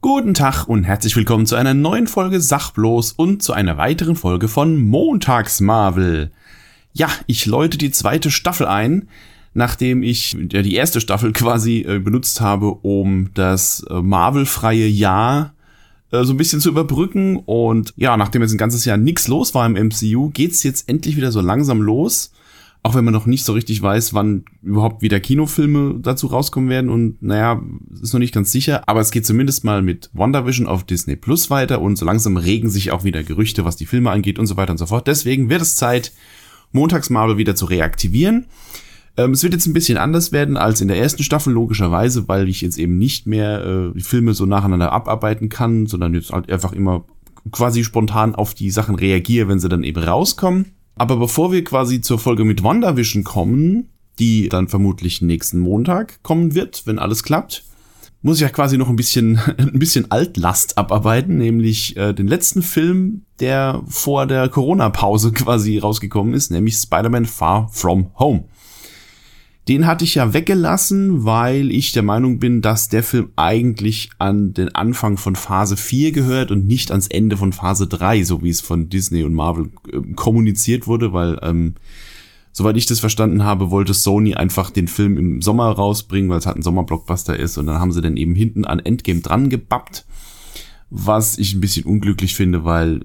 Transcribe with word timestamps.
Guten 0.00 0.34
Tag 0.34 0.66
und 0.66 0.82
herzlich 0.82 1.14
willkommen 1.14 1.46
zu 1.46 1.54
einer 1.54 1.72
neuen 1.72 2.08
Folge 2.08 2.40
Sachbloß 2.40 3.12
und 3.12 3.44
zu 3.44 3.52
einer 3.52 3.76
weiteren 3.76 4.16
Folge 4.16 4.48
von 4.48 4.76
Montags 4.82 5.60
Marvel. 5.60 6.32
Ja, 6.92 7.08
ich 7.28 7.46
läute 7.46 7.78
die 7.78 7.92
zweite 7.92 8.32
Staffel 8.32 8.66
ein, 8.66 9.08
nachdem 9.54 10.02
ich 10.02 10.36
ja, 10.50 10.62
die 10.62 10.74
erste 10.74 11.00
Staffel 11.00 11.32
quasi 11.32 11.86
äh, 11.86 12.00
benutzt 12.00 12.40
habe, 12.40 12.72
um 12.72 13.30
das 13.34 13.86
äh, 13.88 14.02
Marvel-freie 14.02 14.88
Jahr 14.88 15.54
äh, 16.10 16.24
so 16.24 16.32
ein 16.32 16.38
bisschen 16.38 16.60
zu 16.60 16.70
überbrücken. 16.70 17.36
Und 17.36 17.94
ja, 17.96 18.16
nachdem 18.16 18.42
jetzt 18.42 18.52
ein 18.52 18.58
ganzes 18.58 18.84
Jahr 18.84 18.96
nichts 18.96 19.28
los 19.28 19.54
war 19.54 19.64
im 19.64 19.74
MCU, 19.74 20.30
geht's 20.30 20.64
jetzt 20.64 20.88
endlich 20.88 21.16
wieder 21.16 21.30
so 21.30 21.40
langsam 21.40 21.80
los 21.80 22.32
auch 22.84 22.96
wenn 22.96 23.04
man 23.04 23.14
noch 23.14 23.26
nicht 23.26 23.44
so 23.44 23.52
richtig 23.52 23.80
weiß, 23.80 24.12
wann 24.12 24.44
überhaupt 24.60 25.02
wieder 25.02 25.20
Kinofilme 25.20 26.00
dazu 26.00 26.26
rauskommen 26.26 26.68
werden 26.68 26.90
und 26.90 27.22
naja, 27.22 27.62
ist 28.00 28.12
noch 28.12 28.18
nicht 28.18 28.34
ganz 28.34 28.50
sicher, 28.50 28.88
aber 28.88 29.00
es 29.00 29.12
geht 29.12 29.24
zumindest 29.24 29.62
mal 29.62 29.82
mit 29.82 30.10
WandaVision 30.14 30.66
auf 30.66 30.82
Disney 30.82 31.14
Plus 31.14 31.48
weiter 31.48 31.80
und 31.80 31.96
so 31.96 32.04
langsam 32.04 32.36
regen 32.36 32.70
sich 32.70 32.90
auch 32.90 33.04
wieder 33.04 33.22
Gerüchte, 33.22 33.64
was 33.64 33.76
die 33.76 33.86
Filme 33.86 34.10
angeht 34.10 34.38
und 34.38 34.46
so 34.46 34.56
weiter 34.56 34.72
und 34.72 34.78
so 34.78 34.86
fort. 34.86 35.06
Deswegen 35.06 35.48
wird 35.48 35.62
es 35.62 35.76
Zeit, 35.76 36.12
Montags 36.72 37.08
Marvel 37.08 37.36
wieder 37.36 37.54
zu 37.54 37.66
reaktivieren. 37.66 38.46
Ähm, 39.16 39.32
es 39.32 39.44
wird 39.44 39.52
jetzt 39.52 39.66
ein 39.66 39.74
bisschen 39.74 39.98
anders 39.98 40.32
werden 40.32 40.56
als 40.56 40.80
in 40.80 40.88
der 40.88 40.98
ersten 40.98 41.22
Staffel, 41.22 41.52
logischerweise, 41.52 42.26
weil 42.26 42.48
ich 42.48 42.62
jetzt 42.62 42.78
eben 42.78 42.98
nicht 42.98 43.26
mehr 43.28 43.64
äh, 43.64 43.92
die 43.94 44.02
Filme 44.02 44.34
so 44.34 44.44
nacheinander 44.44 44.90
abarbeiten 44.90 45.48
kann, 45.48 45.86
sondern 45.86 46.14
jetzt 46.14 46.30
halt 46.30 46.50
einfach 46.50 46.72
immer 46.72 47.04
quasi 47.52 47.84
spontan 47.84 48.34
auf 48.34 48.54
die 48.54 48.70
Sachen 48.70 48.94
reagiere, 48.96 49.48
wenn 49.48 49.60
sie 49.60 49.68
dann 49.68 49.84
eben 49.84 50.02
rauskommen. 50.02 50.72
Aber 50.96 51.16
bevor 51.16 51.52
wir 51.52 51.64
quasi 51.64 52.00
zur 52.00 52.18
Folge 52.18 52.44
mit 52.44 52.62
WandaVision 52.62 53.24
kommen, 53.24 53.88
die 54.18 54.48
dann 54.48 54.68
vermutlich 54.68 55.22
nächsten 55.22 55.58
Montag 55.58 56.22
kommen 56.22 56.54
wird, 56.54 56.82
wenn 56.86 56.98
alles 56.98 57.22
klappt, 57.22 57.64
muss 58.22 58.36
ich 58.36 58.42
ja 58.42 58.48
quasi 58.48 58.78
noch 58.78 58.88
ein 58.88 58.96
bisschen, 58.96 59.38
ein 59.58 59.78
bisschen 59.78 60.10
Altlast 60.10 60.78
abarbeiten, 60.78 61.38
nämlich 61.38 61.96
äh, 61.96 62.12
den 62.12 62.28
letzten 62.28 62.62
Film, 62.62 63.22
der 63.40 63.82
vor 63.88 64.26
der 64.26 64.48
Corona-Pause 64.48 65.32
quasi 65.32 65.78
rausgekommen 65.78 66.34
ist, 66.34 66.50
nämlich 66.50 66.76
Spider-Man 66.76 67.26
Far 67.26 67.68
From 67.72 68.10
Home. 68.18 68.44
Den 69.68 69.86
hatte 69.86 70.04
ich 70.04 70.16
ja 70.16 70.34
weggelassen, 70.34 71.24
weil 71.24 71.70
ich 71.70 71.92
der 71.92 72.02
Meinung 72.02 72.40
bin, 72.40 72.62
dass 72.62 72.88
der 72.88 73.04
Film 73.04 73.30
eigentlich 73.36 74.10
an 74.18 74.54
den 74.54 74.74
Anfang 74.74 75.16
von 75.16 75.36
Phase 75.36 75.76
4 75.76 76.10
gehört 76.10 76.50
und 76.50 76.66
nicht 76.66 76.90
ans 76.90 77.06
Ende 77.06 77.36
von 77.36 77.52
Phase 77.52 77.86
3, 77.86 78.24
so 78.24 78.42
wie 78.42 78.50
es 78.50 78.60
von 78.60 78.88
Disney 78.88 79.22
und 79.22 79.34
Marvel 79.34 79.70
äh, 79.92 80.00
kommuniziert 80.14 80.88
wurde, 80.88 81.12
weil, 81.12 81.38
ähm, 81.42 81.74
soweit 82.50 82.76
ich 82.76 82.86
das 82.86 82.98
verstanden 82.98 83.44
habe, 83.44 83.70
wollte 83.70 83.94
Sony 83.94 84.34
einfach 84.34 84.70
den 84.70 84.88
Film 84.88 85.16
im 85.16 85.42
Sommer 85.42 85.70
rausbringen, 85.70 86.28
weil 86.28 86.38
es 86.38 86.46
halt 86.46 86.56
ein 86.56 86.62
Sommerblockbuster 86.62 87.38
ist 87.38 87.56
und 87.56 87.66
dann 87.66 87.78
haben 87.78 87.92
sie 87.92 88.02
dann 88.02 88.16
eben 88.16 88.34
hinten 88.34 88.64
an 88.64 88.80
Endgame 88.80 89.20
dran 89.20 89.48
gebappt 89.48 90.04
was 90.94 91.38
ich 91.38 91.54
ein 91.54 91.60
bisschen 91.62 91.86
unglücklich 91.86 92.34
finde, 92.34 92.66
weil 92.66 93.00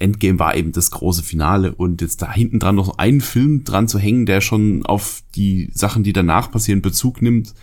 Endgame 0.00 0.40
war 0.40 0.56
eben 0.56 0.72
das 0.72 0.90
große 0.90 1.22
Finale 1.22 1.72
und 1.72 2.00
jetzt 2.00 2.20
da 2.20 2.32
hinten 2.32 2.58
dran 2.58 2.74
noch 2.74 2.98
einen 2.98 3.20
Film 3.20 3.62
dran 3.62 3.86
zu 3.86 4.00
hängen, 4.00 4.26
der 4.26 4.40
schon 4.40 4.84
auf 4.84 5.22
die 5.36 5.70
Sachen, 5.72 6.02
die 6.02 6.12
danach 6.12 6.50
passieren, 6.50 6.82
Bezug 6.82 7.22
nimmt, 7.22 7.54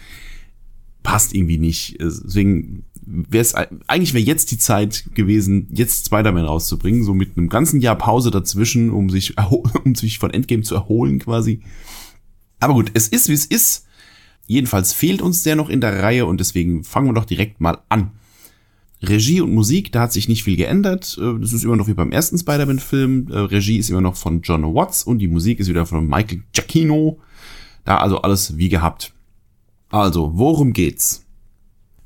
passt 1.03 1.35
irgendwie 1.35 1.57
nicht. 1.57 1.97
Deswegen 1.99 2.85
wäre 3.05 3.41
es 3.41 3.53
eigentlich 3.53 4.13
wäre 4.13 4.23
jetzt 4.23 4.51
die 4.51 4.57
Zeit 4.57 5.03
gewesen, 5.13 5.67
jetzt 5.71 6.05
Spider-Man 6.05 6.45
rauszubringen, 6.45 7.03
so 7.03 7.13
mit 7.13 7.37
einem 7.37 7.49
ganzen 7.49 7.81
Jahr 7.81 7.97
Pause 7.97 8.31
dazwischen, 8.31 8.91
um 8.91 9.09
sich 9.09 9.35
um 9.83 9.93
sich 9.93 10.19
von 10.19 10.31
Endgame 10.31 10.63
zu 10.63 10.75
erholen 10.75 11.19
quasi. 11.19 11.59
Aber 12.61 12.75
gut, 12.75 12.91
es 12.93 13.09
ist 13.09 13.27
wie 13.27 13.33
es 13.33 13.45
ist. 13.45 13.85
Jedenfalls 14.47 14.93
fehlt 14.93 15.21
uns 15.21 15.43
der 15.43 15.57
noch 15.57 15.67
in 15.67 15.81
der 15.81 16.01
Reihe 16.01 16.25
und 16.25 16.39
deswegen 16.39 16.85
fangen 16.85 17.07
wir 17.07 17.13
doch 17.13 17.25
direkt 17.25 17.59
mal 17.59 17.79
an. 17.89 18.11
Regie 19.01 19.41
und 19.41 19.53
Musik, 19.53 19.91
da 19.91 20.01
hat 20.01 20.13
sich 20.13 20.27
nicht 20.27 20.43
viel 20.43 20.57
geändert. 20.57 21.17
Äh, 21.21 21.39
das 21.39 21.53
ist 21.53 21.63
immer 21.63 21.75
noch 21.75 21.87
wie 21.87 21.93
beim 21.93 22.11
ersten 22.11 22.37
Spider-Man-Film. 22.37 23.27
Äh, 23.31 23.37
Regie 23.39 23.77
ist 23.77 23.89
immer 23.89 24.01
noch 24.01 24.15
von 24.15 24.41
John 24.41 24.63
Watts 24.73 25.03
und 25.03 25.19
die 25.19 25.27
Musik 25.27 25.59
ist 25.59 25.69
wieder 25.69 25.85
von 25.85 26.07
Michael 26.07 26.43
Giacchino. 26.53 27.19
Da 27.85 27.97
also 27.97 28.21
alles 28.21 28.57
wie 28.57 28.69
gehabt. 28.69 29.13
Also, 29.89 30.31
worum 30.35 30.73
geht's? 30.73 31.25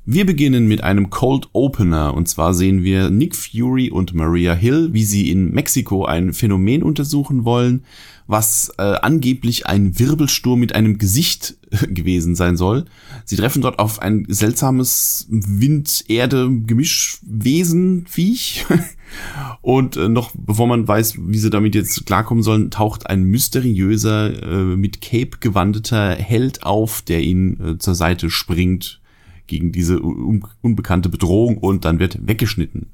Wir 0.06 0.26
beginnen 0.26 0.68
mit 0.68 0.84
einem 0.84 1.08
Cold 1.08 1.48
Opener 1.54 2.12
und 2.12 2.28
zwar 2.28 2.52
sehen 2.52 2.84
wir 2.84 3.08
Nick 3.08 3.34
Fury 3.34 3.90
und 3.90 4.12
Maria 4.12 4.52
Hill, 4.52 4.90
wie 4.92 5.02
sie 5.02 5.30
in 5.30 5.50
Mexiko 5.52 6.04
ein 6.04 6.34
Phänomen 6.34 6.82
untersuchen 6.82 7.46
wollen, 7.46 7.86
was 8.26 8.70
äh, 8.76 8.82
angeblich 8.82 9.66
ein 9.66 9.98
Wirbelsturm 9.98 10.60
mit 10.60 10.74
einem 10.74 10.98
Gesicht 10.98 11.56
gewesen 11.88 12.34
sein 12.34 12.58
soll. 12.58 12.84
Sie 13.24 13.36
treffen 13.36 13.62
dort 13.62 13.78
auf 13.78 14.02
ein 14.02 14.26
seltsames 14.28 15.26
Wind-Erde-Gemischwesen, 15.30 18.04
Viech. 18.06 18.66
Und 19.62 19.96
äh, 19.96 20.10
noch 20.10 20.32
bevor 20.34 20.66
man 20.66 20.86
weiß, 20.86 21.16
wie 21.28 21.38
sie 21.38 21.48
damit 21.48 21.74
jetzt 21.74 22.04
klarkommen 22.04 22.42
sollen, 22.42 22.70
taucht 22.70 23.06
ein 23.06 23.24
mysteriöser, 23.24 24.42
äh, 24.42 24.76
mit 24.76 25.00
Cape 25.00 25.38
gewandeter 25.40 26.14
Held 26.14 26.62
auf, 26.62 27.00
der 27.00 27.22
ihnen 27.22 27.58
äh, 27.58 27.78
zur 27.78 27.94
Seite 27.94 28.28
springt 28.28 29.00
gegen 29.46 29.72
diese 29.72 30.02
un 30.02 30.44
unbekannte 30.62 31.08
Bedrohung 31.08 31.58
und 31.58 31.84
dann 31.84 31.98
wird 31.98 32.26
weggeschnitten. 32.26 32.86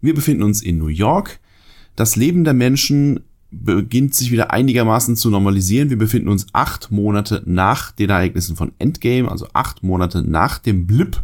Wir 0.00 0.14
befinden 0.14 0.42
uns 0.42 0.62
in 0.62 0.78
New 0.78 0.88
York. 0.88 1.40
Das 1.96 2.16
Leben 2.16 2.44
der 2.44 2.54
Menschen 2.54 3.20
beginnt 3.50 4.14
sich 4.14 4.30
wieder 4.30 4.52
einigermaßen 4.52 5.16
zu 5.16 5.30
normalisieren. 5.30 5.90
Wir 5.90 5.98
befinden 5.98 6.28
uns 6.28 6.46
acht 6.52 6.90
Monate 6.90 7.42
nach 7.46 7.92
den 7.92 8.10
Ereignissen 8.10 8.56
von 8.56 8.72
Endgame, 8.78 9.30
also 9.30 9.48
acht 9.52 9.82
Monate 9.82 10.22
nach 10.22 10.58
dem 10.58 10.86
Blip, 10.86 11.22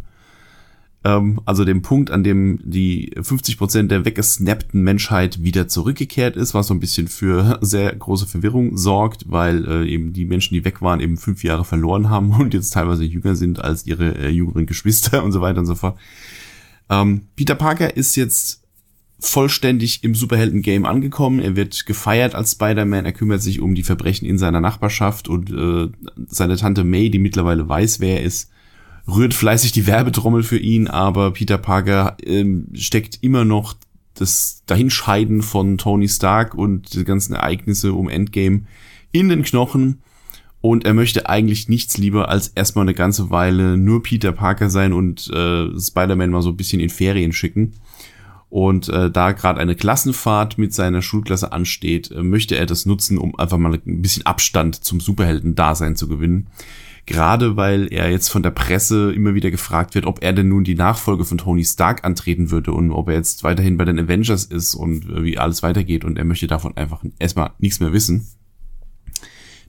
ähm, 1.05 1.41
also 1.45 1.65
dem 1.65 1.83
Punkt, 1.83 2.11
an 2.11 2.23
dem 2.23 2.61
die 2.63 3.13
50 3.21 3.59
Prozent 3.59 3.91
der 3.91 4.05
weggesnappten 4.05 4.83
Menschheit 4.83 5.43
wieder 5.43 5.67
zurückgekehrt 5.67 6.37
ist, 6.37 6.55
was 6.55 6.69
so 6.69 6.75
ein 6.75 6.81
bisschen 6.81 7.09
für 7.09 7.59
sehr 7.63 7.95
große 7.95 8.27
Verwirrung 8.27 8.77
sorgt, 8.77 9.25
weil 9.31 9.67
äh, 9.67 9.89
eben 9.89 10.13
die 10.13 10.25
Menschen, 10.25 10.55
die 10.55 10.65
weg 10.65 10.81
waren, 10.81 11.01
eben 11.01 11.17
fünf 11.17 11.43
Jahre 11.43 11.65
verloren 11.65 12.09
haben 12.09 12.31
und 12.39 12.55
jetzt 12.55 12.71
teilweise 12.71 13.05
jünger 13.05 13.35
sind 13.35 13.63
als 13.63 13.87
ihre 13.87 14.17
äh, 14.17 14.29
jüngeren 14.29 14.67
Geschwister 14.67 15.25
und 15.25 15.33
so 15.33 15.41
weiter 15.41 15.61
und 15.61 15.67
so 15.67 15.75
fort. 15.75 15.99
Ähm, 16.89 17.23
Peter 17.37 17.55
Parker 17.55 17.97
ist 17.97 18.17
jetzt 18.17 18.63
vollständig 19.19 20.03
im 20.03 20.17
Superhelden-Game 20.17 20.85
angekommen. 20.85 21.39
Er 21.39 21.55
wird 21.55 21.87
gefeiert 21.87 22.35
als 22.35 22.53
Spider-Man. 22.53 23.05
Er 23.05 23.13
kümmert 23.13 23.41
sich 23.41 23.61
um 23.61 23.77
die 23.77 23.85
Verbrechen 23.85 24.27
in 24.27 24.37
seiner 24.37 24.61
Nachbarschaft 24.61 25.29
und 25.29 25.51
äh, 25.51 25.89
seine 26.27 26.57
Tante 26.57 26.83
May, 26.83 27.09
die 27.09 27.21
mittlerweile 27.21 27.69
weiß, 27.69 28.01
wer 28.01 28.19
er 28.19 28.25
ist, 28.25 28.51
rührt 29.07 29.35
fleißig 29.35 29.73
die 29.73 29.87
Werbetrommel 29.87 30.43
für 30.43 30.59
ihn, 30.59 30.89
aber 30.89 31.33
Peter 31.33 31.59
Parker 31.59 32.17
ähm, 32.25 32.69
steckt 32.75 33.19
immer 33.23 33.45
noch 33.45 33.75
das 34.15 34.63
Dahinscheiden 34.67 35.43
von 35.43 35.79
Tony 35.79 36.09
Stark 36.09 36.55
und 36.55 36.95
die 36.95 37.05
ganzen 37.05 37.35
Ereignisse 37.35 37.93
um 37.95 38.09
Endgame 38.09 38.63
in 39.11 39.29
den 39.29 39.43
Knochen. 39.43 40.03
Und 40.61 40.85
er 40.85 40.95
möchte 40.95 41.29
eigentlich 41.29 41.69
nichts 41.69 41.99
lieber 41.99 42.29
als 42.29 42.49
erstmal 42.49 42.85
eine 42.85 42.95
ganze 42.95 43.31
Weile 43.31 43.77
nur 43.77 44.03
Peter 44.03 44.31
Parker 44.31 44.71
sein 44.71 44.93
und 44.93 45.29
äh, 45.31 45.69
Spider-Man 45.79 46.31
mal 46.31 46.43
so 46.43 46.51
ein 46.51 46.57
bisschen 46.57 46.79
in 46.79 46.89
Ferien 46.89 47.33
schicken. 47.33 47.73
Und 48.49 48.89
äh, 48.91 49.11
da 49.11 49.33
gerade 49.33 49.59
eine 49.59 49.75
Klassenfahrt 49.75 50.59
mit 50.59 50.73
seiner 50.73 51.03
Schulklasse 51.03 51.53
ansteht, 51.53 52.13
äh, 52.13 52.23
möchte 52.23 52.55
er 52.55 52.67
das 52.67 52.87
nutzen, 52.87 53.19
um 53.19 53.35
einfach 53.37 53.59
mal 53.59 53.73
ein 53.75 54.03
bisschen 54.03 54.25
Abstand 54.25 54.85
zum 54.85 55.01
Superhelden-Dasein 55.01 55.97
zu 55.97 56.07
gewinnen. 56.07 56.47
Gerade 57.05 57.57
weil 57.57 57.93
er 57.93 58.11
jetzt 58.11 58.29
von 58.29 58.45
der 58.45 58.51
Presse 58.51 59.13
immer 59.13 59.35
wieder 59.35 59.51
gefragt 59.51 59.97
wird, 59.97 60.07
ob 60.07 60.23
er 60.23 60.33
denn 60.33 60.49
nun 60.49 60.63
die 60.63 60.77
Nachfolge 60.77 61.25
von 61.25 61.39
Tony 61.39 61.65
Stark 61.65 62.05
antreten 62.05 62.53
würde 62.53 62.73
und 62.73 62.93
ob 62.93 63.09
er 63.09 63.15
jetzt 63.15 63.43
weiterhin 63.43 63.77
bei 63.77 63.85
den 63.85 63.99
Avengers 63.99 64.45
ist 64.45 64.75
und 64.77 65.23
wie 65.23 65.37
alles 65.37 65.65
weitergeht. 65.65 66.05
Und 66.05 66.17
er 66.17 66.25
möchte 66.25 66.47
davon 66.47 66.77
einfach 66.77 67.03
erstmal 67.19 67.51
nichts 67.59 67.81
mehr 67.81 67.93
wissen. 67.93 68.29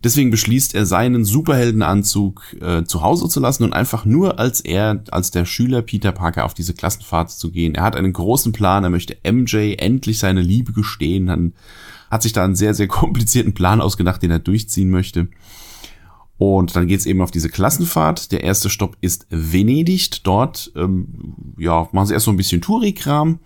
Deswegen 0.04 0.32
beschließt 0.32 0.76
er, 0.76 0.86
seinen 0.86 1.24
Superheldenanzug 1.24 2.58
äh, 2.60 2.84
zu 2.84 3.02
Hause 3.02 3.30
zu 3.30 3.40
lassen 3.40 3.64
und 3.64 3.72
einfach 3.72 4.04
nur 4.04 4.38
als 4.38 4.60
er, 4.60 5.02
als 5.12 5.32
der 5.32 5.46
Schüler 5.46 5.82
Peter 5.82 6.12
Parker 6.12 6.44
auf 6.44 6.54
diese 6.54 6.74
Klassenfahrt 6.74 7.32
zu 7.32 7.52
gehen. 7.52 7.74
Er 7.74 7.84
hat 7.84 7.96
einen 7.96 8.12
großen 8.12 8.52
Plan, 8.52 8.84
er 8.84 8.90
möchte 8.90 9.18
MJ 9.26 9.76
endlich 9.78 10.20
seine 10.20 10.42
Liebe 10.42 10.74
gestehen, 10.74 11.28
dann 11.28 11.54
hat 12.12 12.22
sich 12.22 12.34
da 12.34 12.44
einen 12.44 12.56
sehr, 12.56 12.74
sehr 12.74 12.88
komplizierten 12.90 13.54
Plan 13.54 13.80
ausgedacht, 13.80 14.22
den 14.22 14.32
er 14.32 14.40
durchziehen 14.40 14.90
möchte. 14.90 15.30
Und 16.38 16.76
dann 16.76 16.88
geht's 16.88 17.06
eben 17.06 17.22
auf 17.22 17.32
diese 17.32 17.50
Klassenfahrt. 17.50 18.32
Der 18.32 18.44
erste 18.44 18.70
Stopp 18.70 18.98
ist 19.02 19.28
Venedig. 19.30 20.24
Dort 20.24 20.72
ähm, 20.76 21.36
ja, 21.58 21.88
machen 21.92 22.08
sie 22.08 22.14
erst 22.14 22.26
so 22.26 22.32
ein 22.32 22.38
bisschen 22.38 22.62
Touri-Kram. 22.62 23.40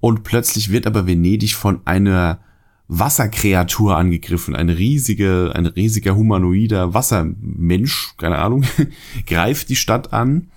Und 0.00 0.24
plötzlich 0.24 0.70
wird 0.70 0.86
aber 0.86 1.06
Venedig 1.06 1.54
von 1.54 1.80
einer 1.84 2.40
Wasserkreatur 2.88 3.96
angegriffen. 3.96 4.56
Eine 4.56 4.78
riesige, 4.78 5.52
ein 5.54 5.66
riesiger 5.66 6.16
humanoider 6.16 6.94
Wassermensch, 6.94 8.14
keine 8.16 8.38
Ahnung, 8.38 8.64
greift 9.26 9.68
die 9.68 9.76
Stadt 9.76 10.12
an. 10.12 10.48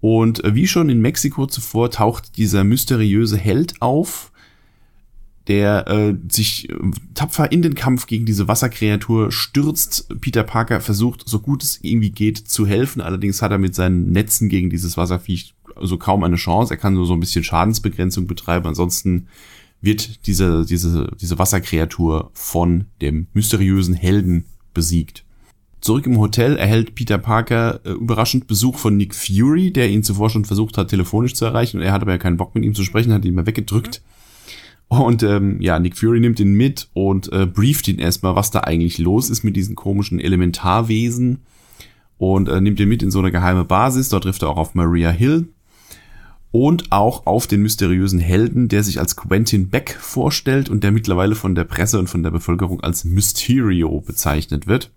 Und 0.00 0.42
wie 0.44 0.66
schon 0.66 0.90
in 0.90 1.00
Mexiko 1.00 1.46
zuvor 1.46 1.90
taucht 1.90 2.36
dieser 2.36 2.64
mysteriöse 2.64 3.38
Held 3.38 3.80
auf, 3.80 4.31
der 5.52 5.86
äh, 5.86 6.14
sich 6.30 6.70
äh, 6.70 6.74
tapfer 7.12 7.52
in 7.52 7.60
den 7.60 7.74
Kampf 7.74 8.06
gegen 8.06 8.24
diese 8.24 8.48
Wasserkreatur 8.48 9.30
stürzt. 9.30 10.08
Peter 10.22 10.44
Parker 10.44 10.80
versucht, 10.80 11.28
so 11.28 11.40
gut 11.40 11.62
es 11.62 11.78
irgendwie 11.82 12.10
geht, 12.10 12.38
zu 12.38 12.66
helfen. 12.66 13.02
Allerdings 13.02 13.42
hat 13.42 13.50
er 13.50 13.58
mit 13.58 13.74
seinen 13.74 14.12
Netzen 14.12 14.48
gegen 14.48 14.70
dieses 14.70 14.96
Wasserviech 14.96 15.54
also 15.76 15.98
kaum 15.98 16.24
eine 16.24 16.36
Chance. 16.36 16.72
Er 16.72 16.78
kann 16.78 16.94
nur 16.94 17.04
so 17.04 17.12
ein 17.12 17.20
bisschen 17.20 17.44
Schadensbegrenzung 17.44 18.26
betreiben. 18.26 18.66
Ansonsten 18.66 19.28
wird 19.82 20.26
diese, 20.26 20.64
diese, 20.64 21.10
diese 21.20 21.38
Wasserkreatur 21.38 22.30
von 22.32 22.86
dem 23.02 23.26
mysteriösen 23.34 23.94
Helden 23.94 24.46
besiegt. 24.72 25.22
Zurück 25.82 26.06
im 26.06 26.18
Hotel 26.18 26.56
erhält 26.56 26.94
Peter 26.94 27.18
Parker 27.18 27.80
äh, 27.84 27.90
überraschend 27.90 28.46
Besuch 28.46 28.78
von 28.78 28.96
Nick 28.96 29.14
Fury, 29.14 29.70
der 29.70 29.90
ihn 29.90 30.02
zuvor 30.02 30.30
schon 30.30 30.46
versucht 30.46 30.78
hat, 30.78 30.88
telefonisch 30.88 31.34
zu 31.34 31.44
erreichen. 31.44 31.82
Er 31.82 31.92
hat 31.92 32.00
aber 32.00 32.12
ja 32.12 32.18
keinen 32.18 32.38
Bock 32.38 32.54
mit 32.54 32.64
ihm 32.64 32.74
zu 32.74 32.84
sprechen, 32.84 33.12
hat 33.12 33.26
ihn 33.26 33.34
mal 33.34 33.46
weggedrückt. 33.46 34.00
Und 34.98 35.22
ähm, 35.22 35.58
ja, 35.62 35.78
Nick 35.78 35.96
Fury 35.96 36.20
nimmt 36.20 36.38
ihn 36.38 36.52
mit 36.52 36.90
und 36.92 37.32
äh, 37.32 37.46
brieft 37.46 37.88
ihn 37.88 37.98
erstmal, 37.98 38.36
was 38.36 38.50
da 38.50 38.60
eigentlich 38.60 38.98
los 38.98 39.30
ist 39.30 39.42
mit 39.42 39.56
diesen 39.56 39.74
komischen 39.74 40.20
Elementarwesen. 40.20 41.38
Und 42.18 42.50
äh, 42.50 42.60
nimmt 42.60 42.78
ihn 42.78 42.90
mit 42.90 43.02
in 43.02 43.10
so 43.10 43.18
eine 43.18 43.32
geheime 43.32 43.64
Basis. 43.64 44.10
Dort 44.10 44.24
trifft 44.24 44.42
er 44.42 44.50
auch 44.50 44.58
auf 44.58 44.74
Maria 44.74 45.10
Hill. 45.10 45.48
Und 46.50 46.92
auch 46.92 47.24
auf 47.24 47.46
den 47.46 47.62
mysteriösen 47.62 48.18
Helden, 48.18 48.68
der 48.68 48.82
sich 48.82 49.00
als 49.00 49.16
Quentin 49.16 49.70
Beck 49.70 49.96
vorstellt 49.98 50.68
und 50.68 50.84
der 50.84 50.92
mittlerweile 50.92 51.36
von 51.36 51.54
der 51.54 51.64
Presse 51.64 51.98
und 51.98 52.10
von 52.10 52.22
der 52.22 52.30
Bevölkerung 52.30 52.82
als 52.82 53.04
Mysterio 53.06 54.02
bezeichnet 54.02 54.66
wird. 54.66 54.90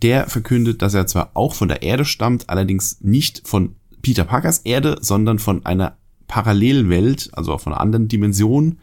Der 0.00 0.26
verkündet, 0.26 0.80
dass 0.80 0.94
er 0.94 1.06
zwar 1.06 1.32
auch 1.34 1.54
von 1.54 1.68
der 1.68 1.82
Erde 1.82 2.06
stammt, 2.06 2.48
allerdings 2.48 3.02
nicht 3.02 3.46
von 3.46 3.74
Peter 4.00 4.24
Parkers 4.24 4.60
Erde, 4.60 4.96
sondern 5.02 5.38
von 5.38 5.66
einer 5.66 5.98
Parallelwelt, 6.28 7.28
also 7.32 7.58
von 7.58 7.74
einer 7.74 7.82
anderen 7.82 8.08
Dimension, 8.08 8.78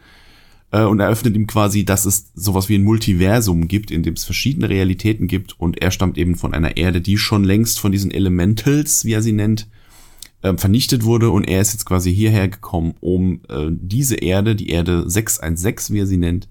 äh, 0.70 0.82
und 0.82 1.00
eröffnet 1.00 1.36
ihm 1.36 1.46
quasi, 1.46 1.84
dass 1.84 2.04
es 2.04 2.30
sowas 2.34 2.68
wie 2.68 2.76
ein 2.76 2.84
Multiversum 2.84 3.68
gibt, 3.68 3.90
in 3.90 4.02
dem 4.02 4.14
es 4.14 4.24
verschiedene 4.24 4.68
Realitäten 4.68 5.26
gibt. 5.26 5.58
Und 5.58 5.80
er 5.80 5.90
stammt 5.90 6.18
eben 6.18 6.34
von 6.34 6.54
einer 6.54 6.76
Erde, 6.76 7.00
die 7.00 7.18
schon 7.18 7.44
längst 7.44 7.80
von 7.80 7.92
diesen 7.92 8.10
Elementals, 8.10 9.04
wie 9.04 9.12
er 9.12 9.22
sie 9.22 9.32
nennt, 9.32 9.68
äh, 10.42 10.56
vernichtet 10.56 11.04
wurde. 11.04 11.30
Und 11.30 11.44
er 11.44 11.60
ist 11.60 11.72
jetzt 11.72 11.86
quasi 11.86 12.14
hierher 12.14 12.48
gekommen, 12.48 12.94
um 13.00 13.40
äh, 13.48 13.68
diese 13.70 14.16
Erde, 14.16 14.56
die 14.56 14.70
Erde 14.70 15.08
616, 15.08 15.94
wie 15.94 16.00
er 16.00 16.06
sie 16.06 16.16
nennt, 16.16 16.48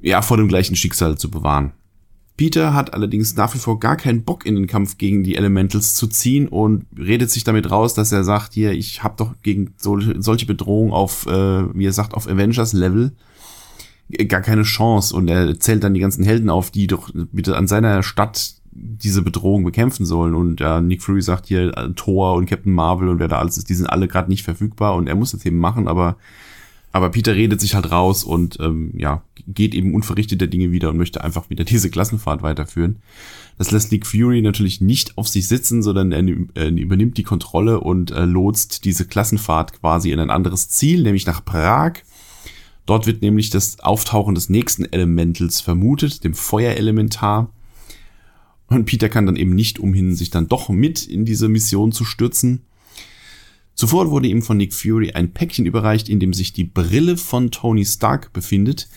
ja, 0.00 0.20
vor 0.22 0.36
dem 0.36 0.48
gleichen 0.48 0.76
Schicksal 0.76 1.16
zu 1.16 1.30
bewahren. 1.30 1.72
Peter 2.36 2.74
hat 2.74 2.94
allerdings 2.94 3.36
nach 3.36 3.54
wie 3.54 3.58
vor 3.58 3.78
gar 3.78 3.96
keinen 3.96 4.24
Bock 4.24 4.46
in 4.46 4.54
den 4.54 4.66
Kampf 4.66 4.96
gegen 4.98 5.22
die 5.22 5.36
Elementals 5.36 5.94
zu 5.94 6.06
ziehen 6.06 6.48
und 6.48 6.86
redet 6.98 7.30
sich 7.30 7.44
damit 7.44 7.70
raus, 7.70 7.94
dass 7.94 8.10
er 8.10 8.24
sagt, 8.24 8.54
hier, 8.54 8.72
ich 8.72 9.04
habe 9.04 9.14
doch 9.18 9.34
gegen 9.42 9.74
so, 9.76 10.00
solche 10.18 10.46
Bedrohungen 10.46 10.92
auf, 10.92 11.26
äh, 11.26 11.78
wie 11.78 11.86
er 11.86 11.92
sagt, 11.92 12.14
auf 12.14 12.26
Avengers-Level 12.26 13.12
gar 14.28 14.40
keine 14.40 14.62
Chance. 14.62 15.14
Und 15.14 15.28
er 15.28 15.58
zählt 15.58 15.84
dann 15.84 15.94
die 15.94 16.00
ganzen 16.00 16.24
Helden 16.24 16.50
auf, 16.50 16.70
die 16.70 16.86
doch 16.86 17.10
bitte 17.32 17.56
an 17.56 17.66
seiner 17.66 18.02
Stadt 18.02 18.54
diese 18.74 19.22
Bedrohung 19.22 19.64
bekämpfen 19.64 20.06
sollen. 20.06 20.34
Und 20.34 20.60
ja, 20.60 20.80
Nick 20.80 21.02
Fury 21.02 21.22
sagt 21.22 21.46
hier 21.46 21.76
äh, 21.76 21.90
Thor 21.94 22.34
und 22.34 22.46
Captain 22.46 22.72
Marvel 22.72 23.08
und 23.08 23.18
wer 23.18 23.28
da 23.28 23.38
alles 23.38 23.58
ist, 23.58 23.68
die 23.68 23.74
sind 23.74 23.86
alle 23.86 24.08
gerade 24.08 24.30
nicht 24.30 24.44
verfügbar. 24.44 24.94
Und 24.94 25.08
er 25.08 25.14
muss 25.14 25.32
das 25.32 25.44
eben 25.44 25.58
machen, 25.58 25.88
aber 25.88 26.16
aber 26.92 27.08
Peter 27.08 27.34
redet 27.34 27.60
sich 27.60 27.74
halt 27.74 27.90
raus 27.90 28.22
und 28.22 28.58
ähm, 28.60 28.92
ja, 28.96 29.22
geht 29.48 29.74
eben 29.74 29.94
unverrichteter 29.94 30.46
Dinge 30.46 30.72
wieder 30.72 30.90
und 30.90 30.98
möchte 30.98 31.24
einfach 31.24 31.48
wieder 31.48 31.64
diese 31.64 31.90
Klassenfahrt 31.90 32.42
weiterführen. 32.42 32.98
Das 33.58 33.70
lässt 33.70 33.92
Nick 33.92 34.06
Fury 34.06 34.42
natürlich 34.42 34.80
nicht 34.80 35.16
auf 35.16 35.28
sich 35.28 35.48
sitzen, 35.48 35.82
sondern 35.82 36.12
er, 36.12 36.24
er 36.54 36.68
übernimmt 36.70 37.16
die 37.16 37.22
Kontrolle 37.22 37.80
und 37.80 38.10
äh, 38.10 38.24
lotst 38.24 38.84
diese 38.84 39.06
Klassenfahrt 39.06 39.80
quasi 39.80 40.10
in 40.10 40.20
ein 40.20 40.30
anderes 40.30 40.68
Ziel, 40.68 41.02
nämlich 41.02 41.26
nach 41.26 41.44
Prag 41.44 41.94
Dort 42.86 43.06
wird 43.06 43.22
nämlich 43.22 43.50
das 43.50 43.80
Auftauchen 43.80 44.34
des 44.34 44.48
nächsten 44.48 44.84
Elementals 44.84 45.60
vermutet, 45.60 46.24
dem 46.24 46.34
Feuerelementar. 46.34 47.52
Und 48.66 48.86
Peter 48.86 49.08
kann 49.08 49.26
dann 49.26 49.36
eben 49.36 49.54
nicht 49.54 49.78
umhin, 49.78 50.14
sich 50.14 50.30
dann 50.30 50.48
doch 50.48 50.68
mit 50.68 51.06
in 51.06 51.24
diese 51.24 51.48
Mission 51.48 51.92
zu 51.92 52.04
stürzen. 52.04 52.62
Zuvor 53.74 54.10
wurde 54.10 54.28
ihm 54.28 54.42
von 54.42 54.56
Nick 54.56 54.74
Fury 54.74 55.12
ein 55.12 55.32
Päckchen 55.32 55.66
überreicht, 55.66 56.08
in 56.08 56.20
dem 56.20 56.32
sich 56.32 56.52
die 56.52 56.64
Brille 56.64 57.16
von 57.16 57.50
Tony 57.50 57.84
Stark 57.84 58.32
befindet, 58.32 58.88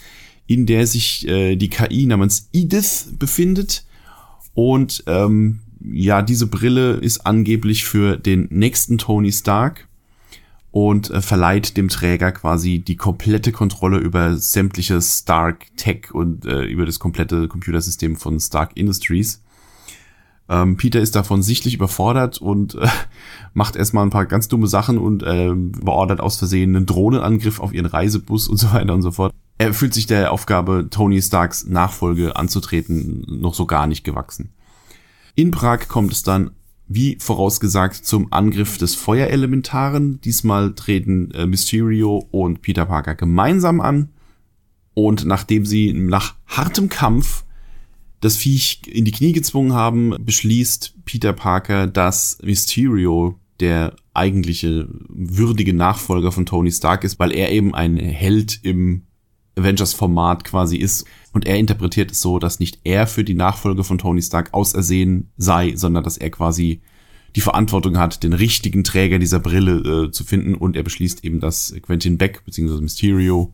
in 0.48 0.66
der 0.66 0.88
sich 0.88 1.28
äh, 1.28 1.56
die 1.56 1.70
KI 1.70 2.06
namens 2.06 2.50
Edith 2.54 3.14
befindet. 3.18 3.86
Und 4.54 5.04
ähm, 5.08 5.60
ja, 5.82 6.22
diese 6.22 6.48
Brille 6.48 6.94
ist 6.94 7.26
angeblich 7.26 7.86
für 7.86 8.18
den 8.18 8.48
nächsten 8.50 8.98
Tony 8.98 9.32
Stark 9.32 9.88
und 10.76 11.10
äh, 11.10 11.22
verleiht 11.22 11.78
dem 11.78 11.88
Träger 11.88 12.34
quasi 12.34 12.80
die 12.80 12.98
komplette 12.98 13.54
Kontrolle 13.54 13.98
über 13.98 14.36
sämtliche 14.36 15.02
Stark 15.02 15.68
Tech 15.78 16.14
und 16.14 16.46
äh, 16.46 16.66
über 16.66 16.86
das 16.86 17.00
komplette 17.00 17.48
Computersystem 17.48 18.18
von 18.18 18.42
Stark 18.42 18.72
Industries. 18.76 19.42
Ähm, 20.50 20.76
Peter 20.76 21.00
ist 21.00 21.16
davon 21.16 21.42
sichtlich 21.42 21.76
überfordert 21.76 22.40
und 22.40 22.76
äh, 22.76 22.90
macht 23.54 23.78
erstmal 23.78 24.06
ein 24.06 24.10
paar 24.10 24.26
ganz 24.26 24.50
dumme 24.50 24.68
Sachen 24.68 24.98
und 24.98 25.24
äh, 25.24 25.54
beordert 25.56 26.20
aus 26.20 26.36
Versehen 26.36 26.76
einen 26.76 26.86
Drohnenangriff 26.86 27.62
auf 27.62 27.74
ihren 27.74 27.86
Reisebus 27.86 28.50
und 28.50 28.58
so 28.58 28.74
weiter 28.74 28.94
und 28.94 29.02
so 29.02 29.12
fort. 29.12 29.34
Er 29.58 29.74
fühlt 29.74 29.94
sich 29.94 30.08
der 30.08 30.34
Aufgabe, 30.34 30.90
Tony 30.92 31.22
Starks 31.22 31.66
Nachfolge 31.66 32.36
anzutreten, 32.36 33.26
noch 33.30 33.54
so 33.54 33.66
gar 33.66 33.88
nicht 33.88 34.04
gewachsen. 34.04 34.50
In 35.36 35.52
Prag 35.52 35.88
kommt 35.88 36.12
es 36.12 36.24
dann 36.24 36.52
wie 36.88 37.18
vorausgesagt 37.20 38.06
zum 38.06 38.32
Angriff 38.32 38.78
des 38.78 38.96
Feuerelementaren. 38.96 40.22
Diesmal 40.22 40.76
treten 40.76 41.32
äh, 41.32 41.46
Mysterio 41.46 42.28
und 42.32 42.62
Peter 42.62 42.86
Parker 42.86 43.16
gemeinsam 43.16 43.82
an. 43.82 44.10
Und 44.94 45.26
nachdem 45.26 45.66
sie 45.66 45.94
nach 45.94 46.36
hartem 46.48 46.90
Kampf 46.90 47.44
das 48.22 48.38
Viech 48.38 48.82
in 48.88 49.06
die 49.06 49.12
Knie 49.12 49.34
gezwungen 49.34 49.74
haben, 49.74 50.16
beschließt 50.20 50.96
Peter 51.06 51.34
Parker, 51.34 51.88
dass 51.88 52.38
Mysterio 52.44 53.40
der 53.60 53.96
eigentliche 54.14 54.88
würdige 55.10 55.74
Nachfolger 55.74 56.32
von 56.32 56.46
Tony 56.46 56.72
Stark 56.72 57.04
ist, 57.04 57.20
weil 57.20 57.32
er 57.32 57.52
eben 57.52 57.74
ein 57.74 57.98
Held 57.98 58.60
im 58.64 59.04
Avengers-Format 59.58 60.44
quasi 60.44 60.78
ist. 60.78 61.06
Und 61.34 61.46
er 61.46 61.58
interpretiert 61.58 62.12
es 62.12 62.22
so, 62.22 62.40
dass 62.40 62.60
nicht 62.60 62.80
er 62.84 63.08
für 63.08 63.24
die 63.24 63.34
Nachfolge 63.34 63.84
von 63.84 63.98
Tony 63.98 64.22
Stark 64.22 64.54
ausersehen 64.54 65.30
sei, 65.38 65.74
sondern 65.76 66.04
dass 66.04 66.18
er 66.18 66.30
quasi 66.30 66.82
die 67.36 67.42
Verantwortung 67.42 67.98
hat, 67.98 68.24
den 68.24 68.34
richtigen 68.34 68.84
Träger 68.84 69.20
dieser 69.20 69.40
Brille 69.40 70.06
äh, 70.06 70.12
zu 70.12 70.24
finden. 70.24 70.56
Und 70.56 70.76
er 70.76 70.84
beschließt 70.84 71.24
eben, 71.26 71.40
dass 71.40 71.76
Quentin 71.82 72.18
Beck 72.18 72.44
bzw. 72.46 72.82
Mysterio 72.82 73.54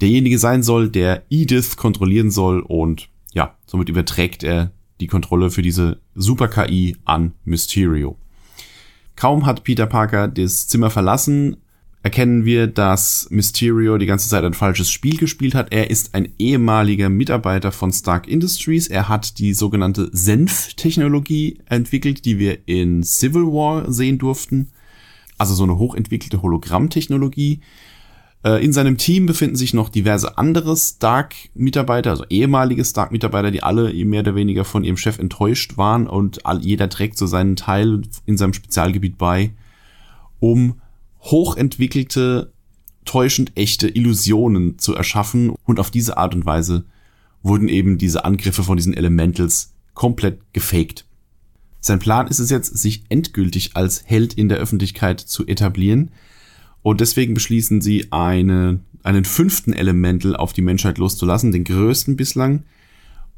derjenige 0.00 0.38
sein 0.38 0.62
soll, 0.62 0.88
der 0.88 1.24
Edith 1.30 1.76
kontrollieren 1.76 2.30
soll. 2.30 2.60
Und 2.60 3.08
ja, 3.32 3.56
somit 3.66 3.88
überträgt 3.88 4.44
er 4.44 4.70
die 5.00 5.08
Kontrolle 5.08 5.50
für 5.50 5.62
diese 5.62 6.00
Super-KI 6.14 6.96
an 7.04 7.32
Mysterio. 7.44 8.16
Kaum 9.16 9.46
hat 9.46 9.64
Peter 9.64 9.86
Parker 9.86 10.28
das 10.28 10.68
Zimmer 10.68 10.90
verlassen, 10.90 11.56
erkennen 12.02 12.44
wir, 12.44 12.66
dass 12.66 13.28
Mysterio 13.30 13.96
die 13.96 14.06
ganze 14.06 14.28
Zeit 14.28 14.44
ein 14.44 14.54
falsches 14.54 14.90
Spiel 14.90 15.16
gespielt 15.16 15.54
hat. 15.54 15.72
Er 15.72 15.90
ist 15.90 16.14
ein 16.14 16.28
ehemaliger 16.38 17.08
Mitarbeiter 17.08 17.70
von 17.70 17.92
Stark 17.92 18.26
Industries. 18.26 18.88
Er 18.88 19.08
hat 19.08 19.38
die 19.38 19.54
sogenannte 19.54 20.10
Senf-Technologie 20.12 21.58
entwickelt, 21.66 22.24
die 22.24 22.38
wir 22.38 22.58
in 22.66 23.04
Civil 23.04 23.44
War 23.44 23.90
sehen 23.92 24.18
durften. 24.18 24.70
Also 25.38 25.54
so 25.54 25.62
eine 25.62 25.78
hochentwickelte 25.78 26.42
Hologrammtechnologie. 26.42 27.60
Äh, 28.44 28.64
in 28.64 28.72
seinem 28.72 28.98
Team 28.98 29.26
befinden 29.26 29.56
sich 29.56 29.72
noch 29.72 29.88
diverse 29.88 30.38
andere 30.38 30.76
Stark-Mitarbeiter, 30.76 32.10
also 32.10 32.24
ehemalige 32.28 32.84
Stark-Mitarbeiter, 32.84 33.52
die 33.52 33.62
alle 33.62 33.92
mehr 34.04 34.20
oder 34.20 34.34
weniger 34.34 34.64
von 34.64 34.82
ihrem 34.82 34.96
Chef 34.96 35.20
enttäuscht 35.20 35.76
waren 35.76 36.08
und 36.08 36.40
jeder 36.60 36.88
trägt 36.88 37.16
so 37.16 37.26
seinen 37.26 37.54
Teil 37.54 38.02
in 38.26 38.36
seinem 38.36 38.54
Spezialgebiet 38.54 39.18
bei, 39.18 39.52
um 40.40 40.80
hochentwickelte, 41.22 42.52
täuschend 43.04 43.52
echte 43.56 43.88
Illusionen 43.88 44.78
zu 44.78 44.94
erschaffen 44.94 45.50
und 45.64 45.80
auf 45.80 45.90
diese 45.90 46.16
Art 46.16 46.34
und 46.34 46.46
Weise 46.46 46.84
wurden 47.42 47.68
eben 47.68 47.98
diese 47.98 48.24
Angriffe 48.24 48.62
von 48.62 48.76
diesen 48.76 48.94
Elementals 48.94 49.72
komplett 49.94 50.40
gefaked. 50.52 51.06
Sein 51.80 51.98
Plan 51.98 52.28
ist 52.28 52.38
es 52.38 52.50
jetzt, 52.50 52.78
sich 52.78 53.02
endgültig 53.08 53.76
als 53.76 54.04
Held 54.06 54.34
in 54.34 54.48
der 54.48 54.58
Öffentlichkeit 54.58 55.20
zu 55.20 55.46
etablieren 55.46 56.10
und 56.82 57.00
deswegen 57.00 57.34
beschließen 57.34 57.80
sie 57.80 58.12
eine, 58.12 58.80
einen 59.02 59.24
fünften 59.24 59.72
Elemental 59.72 60.36
auf 60.36 60.52
die 60.52 60.62
Menschheit 60.62 60.98
loszulassen, 60.98 61.50
den 61.52 61.64
größten 61.64 62.16
bislang. 62.16 62.64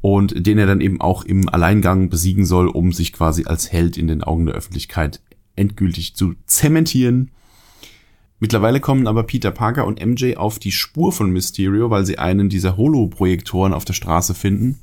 und 0.01 0.45
den 0.45 0.59
er 0.59 0.67
dann 0.67 0.81
eben 0.81 1.01
auch 1.01 1.23
im 1.23 1.49
Alleingang 1.49 2.09
besiegen 2.09 2.45
soll, 2.45 2.67
um 2.67 2.91
sich 2.93 3.11
quasi 3.11 3.45
als 3.45 3.71
Held 3.71 3.97
in 3.97 4.07
den 4.07 4.21
Augen 4.21 4.45
der 4.45 4.53
Öffentlichkeit 4.53 5.19
endgültig 5.55 6.15
zu 6.15 6.35
zementieren. 6.45 7.31
Mittlerweile 8.39 8.79
kommen 8.79 9.07
aber 9.07 9.23
Peter 9.23 9.51
Parker 9.51 9.85
und 9.85 10.05
MJ 10.05 10.35
auf 10.35 10.59
die 10.59 10.71
Spur 10.71 11.11
von 11.11 11.31
Mysterio, 11.31 11.89
weil 11.89 12.05
sie 12.05 12.19
einen 12.19 12.49
dieser 12.49 12.77
Holo-Projektoren 12.77 13.73
auf 13.73 13.85
der 13.85 13.93
Straße 13.93 14.33
finden 14.33 14.79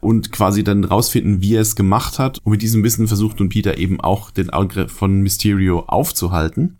und 0.00 0.32
quasi 0.32 0.62
dann 0.62 0.84
rausfinden, 0.84 1.40
wie 1.40 1.54
er 1.54 1.62
es 1.62 1.76
gemacht 1.76 2.18
hat. 2.18 2.38
Und 2.44 2.52
mit 2.52 2.62
diesem 2.62 2.84
Wissen 2.84 3.08
versucht 3.08 3.40
nun 3.40 3.48
Peter 3.48 3.78
eben 3.78 4.00
auch 4.00 4.30
den 4.30 4.50
Angriff 4.50 4.92
von 4.92 5.22
Mysterio 5.22 5.80
aufzuhalten. 5.86 6.76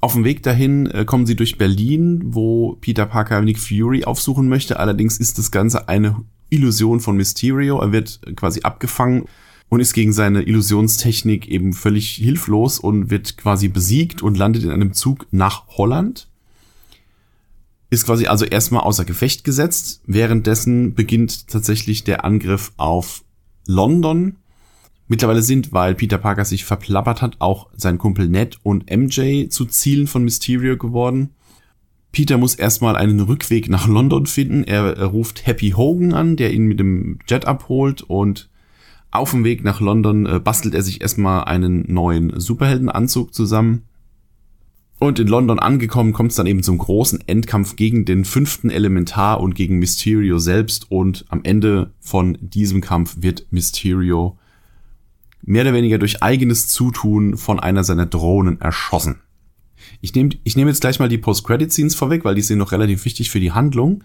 Auf 0.00 0.14
dem 0.14 0.24
Weg 0.24 0.42
dahin 0.42 0.86
äh, 0.86 1.04
kommen 1.04 1.26
sie 1.26 1.36
durch 1.36 1.58
Berlin, 1.58 2.22
wo 2.24 2.76
Peter 2.80 3.06
Parker 3.06 3.40
Nick 3.42 3.58
Fury 3.58 4.04
aufsuchen 4.04 4.48
möchte. 4.48 4.80
Allerdings 4.80 5.18
ist 5.18 5.38
das 5.38 5.50
Ganze 5.50 5.88
eine 5.88 6.16
Illusion 6.48 7.00
von 7.00 7.16
Mysterio. 7.16 7.80
Er 7.80 7.92
wird 7.92 8.20
quasi 8.36 8.62
abgefangen 8.62 9.26
und 9.70 9.80
ist 9.80 9.94
gegen 9.94 10.12
seine 10.12 10.42
Illusionstechnik 10.42 11.48
eben 11.48 11.72
völlig 11.72 12.10
hilflos 12.10 12.78
und 12.78 13.08
wird 13.08 13.38
quasi 13.38 13.68
besiegt 13.68 14.20
und 14.20 14.36
landet 14.36 14.64
in 14.64 14.70
einem 14.70 14.92
Zug 14.92 15.26
nach 15.30 15.68
Holland. 15.68 16.28
Ist 17.88 18.04
quasi 18.04 18.26
also 18.26 18.44
erstmal 18.44 18.82
außer 18.82 19.04
Gefecht 19.04 19.44
gesetzt. 19.44 20.02
Währenddessen 20.06 20.94
beginnt 20.94 21.48
tatsächlich 21.48 22.04
der 22.04 22.24
Angriff 22.24 22.72
auf 22.76 23.24
London. 23.64 24.36
Mittlerweile 25.06 25.42
sind, 25.42 25.72
weil 25.72 25.94
Peter 25.94 26.18
Parker 26.18 26.44
sich 26.44 26.64
verplappert 26.64 27.22
hat, 27.22 27.36
auch 27.38 27.68
sein 27.76 27.98
Kumpel 27.98 28.28
Ned 28.28 28.58
und 28.64 28.90
MJ 28.90 29.48
zu 29.48 29.66
Zielen 29.66 30.08
von 30.08 30.24
Mysterio 30.24 30.76
geworden. 30.76 31.30
Peter 32.10 32.38
muss 32.38 32.56
erstmal 32.56 32.96
einen 32.96 33.20
Rückweg 33.20 33.68
nach 33.68 33.86
London 33.86 34.26
finden. 34.26 34.64
Er, 34.64 35.00
ruft 35.04 35.46
Happy 35.46 35.70
Hogan 35.70 36.12
an, 36.12 36.34
der 36.36 36.52
ihn 36.52 36.64
mit 36.64 36.80
dem 36.80 37.20
Jet 37.28 37.44
abholt 37.44 38.02
und 38.02 38.49
auf 39.10 39.32
dem 39.32 39.44
Weg 39.44 39.64
nach 39.64 39.80
London 39.80 40.26
äh, 40.26 40.38
bastelt 40.38 40.74
er 40.74 40.82
sich 40.82 41.00
erstmal 41.00 41.44
einen 41.44 41.92
neuen 41.92 42.38
Superheldenanzug 42.38 43.34
zusammen. 43.34 43.84
Und 44.98 45.18
in 45.18 45.28
London 45.28 45.58
angekommen 45.58 46.12
kommt 46.12 46.30
es 46.30 46.36
dann 46.36 46.46
eben 46.46 46.62
zum 46.62 46.76
großen 46.76 47.26
Endkampf 47.26 47.74
gegen 47.74 48.04
den 48.04 48.26
fünften 48.26 48.68
Elementar 48.68 49.40
und 49.40 49.54
gegen 49.54 49.78
Mysterio 49.78 50.38
selbst. 50.38 50.90
Und 50.90 51.24
am 51.28 51.40
Ende 51.42 51.92
von 52.00 52.36
diesem 52.40 52.82
Kampf 52.82 53.16
wird 53.18 53.46
Mysterio 53.50 54.38
mehr 55.42 55.62
oder 55.62 55.72
weniger 55.72 55.98
durch 55.98 56.22
eigenes 56.22 56.68
Zutun 56.68 57.38
von 57.38 57.58
einer 57.58 57.82
seiner 57.82 58.06
Drohnen 58.06 58.60
erschossen. 58.60 59.20
Ich 60.02 60.14
nehme 60.14 60.30
ich 60.44 60.56
nehm 60.56 60.68
jetzt 60.68 60.82
gleich 60.82 60.98
mal 60.98 61.08
die 61.08 61.18
Post-Credit-Scenes 61.18 61.94
vorweg, 61.94 62.24
weil 62.24 62.34
die 62.34 62.42
sind 62.42 62.58
noch 62.58 62.72
relativ 62.72 63.04
wichtig 63.06 63.30
für 63.30 63.40
die 63.40 63.52
Handlung. 63.52 64.04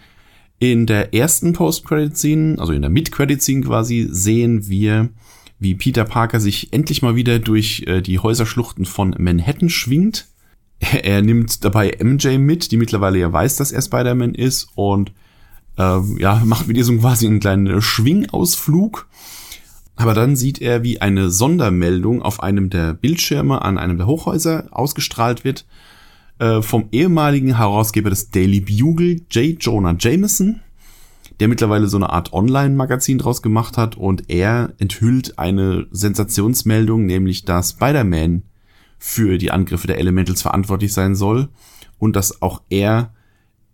In 0.60 0.86
der 0.86 1.14
ersten 1.14 1.54
Post-Credit-Scene, 1.54 2.60
also 2.60 2.72
in 2.72 2.82
der 2.82 2.90
Mid-Credit-Scene 2.90 3.66
quasi, 3.66 4.08
sehen 4.10 4.68
wir, 4.68 5.10
wie 5.60 5.76
Peter 5.76 6.06
Parker 6.06 6.40
sich 6.40 6.72
endlich 6.72 7.02
mal 7.02 7.16
wieder 7.16 7.40
durch 7.40 7.84
äh, 7.88 8.02
die 8.02 8.20
Häuserschluchten 8.20 8.86
von 8.86 9.16
Manhattan 9.18 9.70
schwingt. 9.70 10.28
Er, 10.80 11.22
nimmt 11.22 11.64
dabei 11.64 11.98
MJ 12.02 12.38
mit, 12.38 12.72
die 12.72 12.78
mittlerweile 12.78 13.18
ja 13.18 13.32
weiß, 13.32 13.56
dass 13.56 13.72
er 13.72 13.82
Spider-Man 13.82 14.36
ist 14.36 14.68
und 14.76 15.12
äh, 15.78 16.00
ja, 16.20 16.42
macht 16.46 16.68
mit 16.68 16.78
ihr 16.78 16.86
so 16.86 16.96
quasi 16.98 17.28
einen 17.28 17.40
kleinen 17.40 17.82
Schwingausflug. 17.82 19.08
Aber 19.98 20.14
dann 20.14 20.36
sieht 20.36 20.62
er, 20.62 20.84
wie 20.84 21.00
eine 21.00 21.30
Sondermeldung 21.30 22.22
auf 22.22 22.44
einem 22.44 22.70
der 22.70 22.94
Bildschirme 22.94 23.62
an 23.62 23.78
einem 23.78 23.98
der 23.98 24.08
Hochhäuser 24.08 24.68
ausgestrahlt 24.72 25.46
wird 25.46 25.66
äh, 26.40 26.62
vom 26.62 26.88
ehemaligen 26.92 27.58
Herausgeber 27.58 28.10
des 28.10 28.30
Daily 28.30 28.60
Bugle, 28.60 29.22
J. 29.32 29.58
Jonah 29.60 29.96
Jameson, 29.98 30.62
der 31.40 31.48
mittlerweile 31.48 31.88
so 31.88 31.98
eine 31.98 32.10
Art 32.10 32.34
Online-Magazin 32.34 33.18
draus 33.18 33.42
gemacht 33.42 33.78
hat 33.78 33.98
und 33.98 34.30
er 34.30 34.74
enthüllt 34.78 35.40
eine 35.40 35.88
Sensationsmeldung, 35.92 37.06
nämlich 37.06 37.46
dass 37.46 37.72
Spider-Man 37.72 38.44
für 38.98 39.38
die 39.38 39.52
Angriffe 39.52 39.88
der 39.88 40.00
Elementals 40.00 40.42
verantwortlich 40.42 40.94
sein 40.94 41.16
soll 41.16 41.50
und 42.00 42.16
dass 42.16 42.42
auch 42.42 42.62
er 42.70 43.14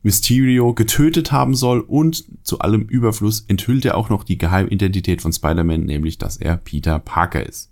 Mysterio 0.03 0.73
getötet 0.73 1.31
haben 1.31 1.53
soll 1.53 1.79
und 1.79 2.25
zu 2.43 2.59
allem 2.59 2.83
Überfluss 2.83 3.45
enthüllt 3.47 3.85
er 3.85 3.95
auch 3.95 4.09
noch 4.09 4.23
die 4.23 4.37
Geheimidentität 4.37 5.21
von 5.21 5.31
Spider-Man, 5.31 5.85
nämlich 5.85 6.17
dass 6.17 6.37
er 6.37 6.57
Peter 6.57 6.97
Parker 6.99 7.45
ist. 7.45 7.70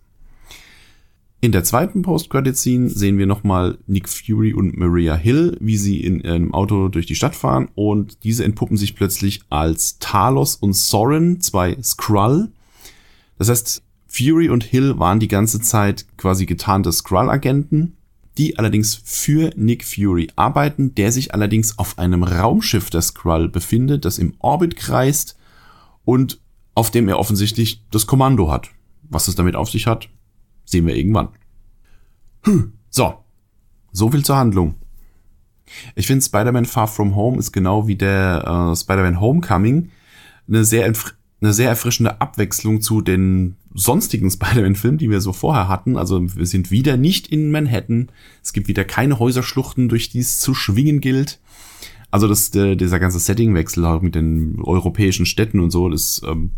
In 1.41 1.53
der 1.53 1.63
zweiten 1.63 2.01
Post-Credit-Scene 2.01 2.89
sehen 2.89 3.17
wir 3.17 3.25
nochmal 3.25 3.77
Nick 3.87 4.09
Fury 4.09 4.53
und 4.53 4.75
Maria 4.75 5.15
Hill, 5.15 5.55
wie 5.61 5.77
sie 5.77 6.03
in 6.03 6.25
einem 6.25 6.53
Auto 6.53 6.89
durch 6.89 7.05
die 7.05 7.15
Stadt 7.15 7.33
fahren 7.33 7.69
und 7.75 8.25
diese 8.25 8.43
entpuppen 8.43 8.75
sich 8.75 8.93
plötzlich 8.93 9.39
als 9.49 9.99
Talos 9.99 10.57
und 10.57 10.73
Soren, 10.73 11.39
zwei 11.39 11.77
Skrull. 11.81 12.51
Das 13.37 13.47
heißt, 13.47 13.81
Fury 14.07 14.49
und 14.49 14.65
Hill 14.65 14.99
waren 14.99 15.21
die 15.21 15.29
ganze 15.29 15.61
Zeit 15.61 16.05
quasi 16.17 16.45
getarnte 16.45 16.91
Skrull-Agenten, 16.91 17.95
die 18.37 18.59
allerdings 18.59 18.99
für 19.05 19.51
Nick 19.55 19.85
Fury 19.85 20.27
arbeiten, 20.35 20.93
der 20.95 21.13
sich 21.13 21.33
allerdings 21.33 21.79
auf 21.79 21.97
einem 21.97 22.23
Raumschiff 22.23 22.89
der 22.89 23.01
Skrull 23.01 23.47
befindet, 23.47 24.03
das 24.03 24.17
im 24.17 24.33
Orbit 24.39 24.75
kreist 24.75 25.37
und 26.03 26.41
auf 26.75 26.91
dem 26.91 27.07
er 27.07 27.17
offensichtlich 27.17 27.85
das 27.91 28.07
Kommando 28.07 28.51
hat. 28.51 28.71
Was 29.03 29.29
es 29.29 29.35
damit 29.35 29.55
auf 29.55 29.69
sich 29.69 29.87
hat, 29.87 30.09
Sehen 30.69 30.85
wir 30.85 30.95
irgendwann. 30.95 31.29
Hm. 32.43 32.73
So. 32.91 33.15
So 33.91 34.11
viel 34.11 34.23
zur 34.23 34.37
Handlung. 34.37 34.75
Ich 35.95 36.05
finde 36.05 36.23
Spider-Man 36.23 36.65
Far 36.65 36.87
From 36.87 37.15
Home 37.15 37.39
ist 37.39 37.51
genau 37.51 37.87
wie 37.87 37.95
der 37.95 38.43
äh, 38.45 38.75
Spider-Man 38.75 39.19
Homecoming 39.19 39.89
eine 40.47 40.63
sehr, 40.63 40.85
eine 41.41 41.53
sehr 41.53 41.69
erfrischende 41.69 42.21
Abwechslung 42.21 42.81
zu 42.81 43.01
den 43.01 43.55
sonstigen 43.73 44.29
Spider-Man-Filmen, 44.31 44.99
die 44.99 45.09
wir 45.09 45.21
so 45.21 45.33
vorher 45.33 45.67
hatten. 45.67 45.97
Also 45.97 46.35
wir 46.35 46.45
sind 46.45 46.69
wieder 46.69 46.97
nicht 46.97 47.27
in 47.27 47.49
Manhattan. 47.49 48.11
Es 48.43 48.53
gibt 48.53 48.67
wieder 48.67 48.85
keine 48.85 49.17
Häuserschluchten, 49.17 49.89
durch 49.89 50.09
die 50.09 50.19
es 50.19 50.39
zu 50.39 50.53
schwingen 50.53 51.01
gilt. 51.01 51.39
Also 52.11 52.27
das, 52.27 52.51
der, 52.51 52.75
dieser 52.75 52.99
ganze 52.99 53.17
Settingwechsel 53.17 54.01
mit 54.01 54.13
den 54.13 54.61
europäischen 54.61 55.25
Städten 55.25 55.59
und 55.61 55.71
so, 55.71 55.89
das 55.89 56.01
ist 56.03 56.23
ähm, 56.27 56.51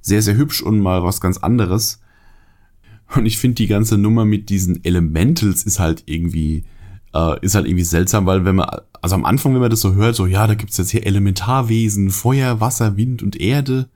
sehr, 0.00 0.20
sehr 0.20 0.36
hübsch 0.36 0.62
und 0.62 0.80
mal 0.80 1.04
was 1.04 1.20
ganz 1.20 1.38
anderes. 1.38 2.01
Und 3.14 3.26
ich 3.26 3.38
finde 3.38 3.56
die 3.56 3.66
ganze 3.66 3.98
Nummer 3.98 4.24
mit 4.24 4.48
diesen 4.48 4.84
Elementals 4.84 5.64
ist 5.64 5.78
halt 5.78 6.04
irgendwie, 6.06 6.64
äh, 7.14 7.38
ist 7.44 7.54
halt 7.54 7.66
irgendwie 7.66 7.84
seltsam, 7.84 8.26
weil 8.26 8.44
wenn 8.44 8.56
man, 8.56 8.68
also 9.00 9.14
am 9.14 9.24
Anfang, 9.24 9.52
wenn 9.54 9.60
man 9.60 9.70
das 9.70 9.80
so 9.80 9.94
hört, 9.94 10.14
so, 10.14 10.26
ja, 10.26 10.46
da 10.46 10.54
gibt's 10.54 10.78
jetzt 10.78 10.90
hier 10.90 11.06
Elementarwesen, 11.06 12.10
Feuer, 12.10 12.60
Wasser, 12.60 12.96
Wind 12.96 13.22
und 13.22 13.40
Erde. 13.40 13.88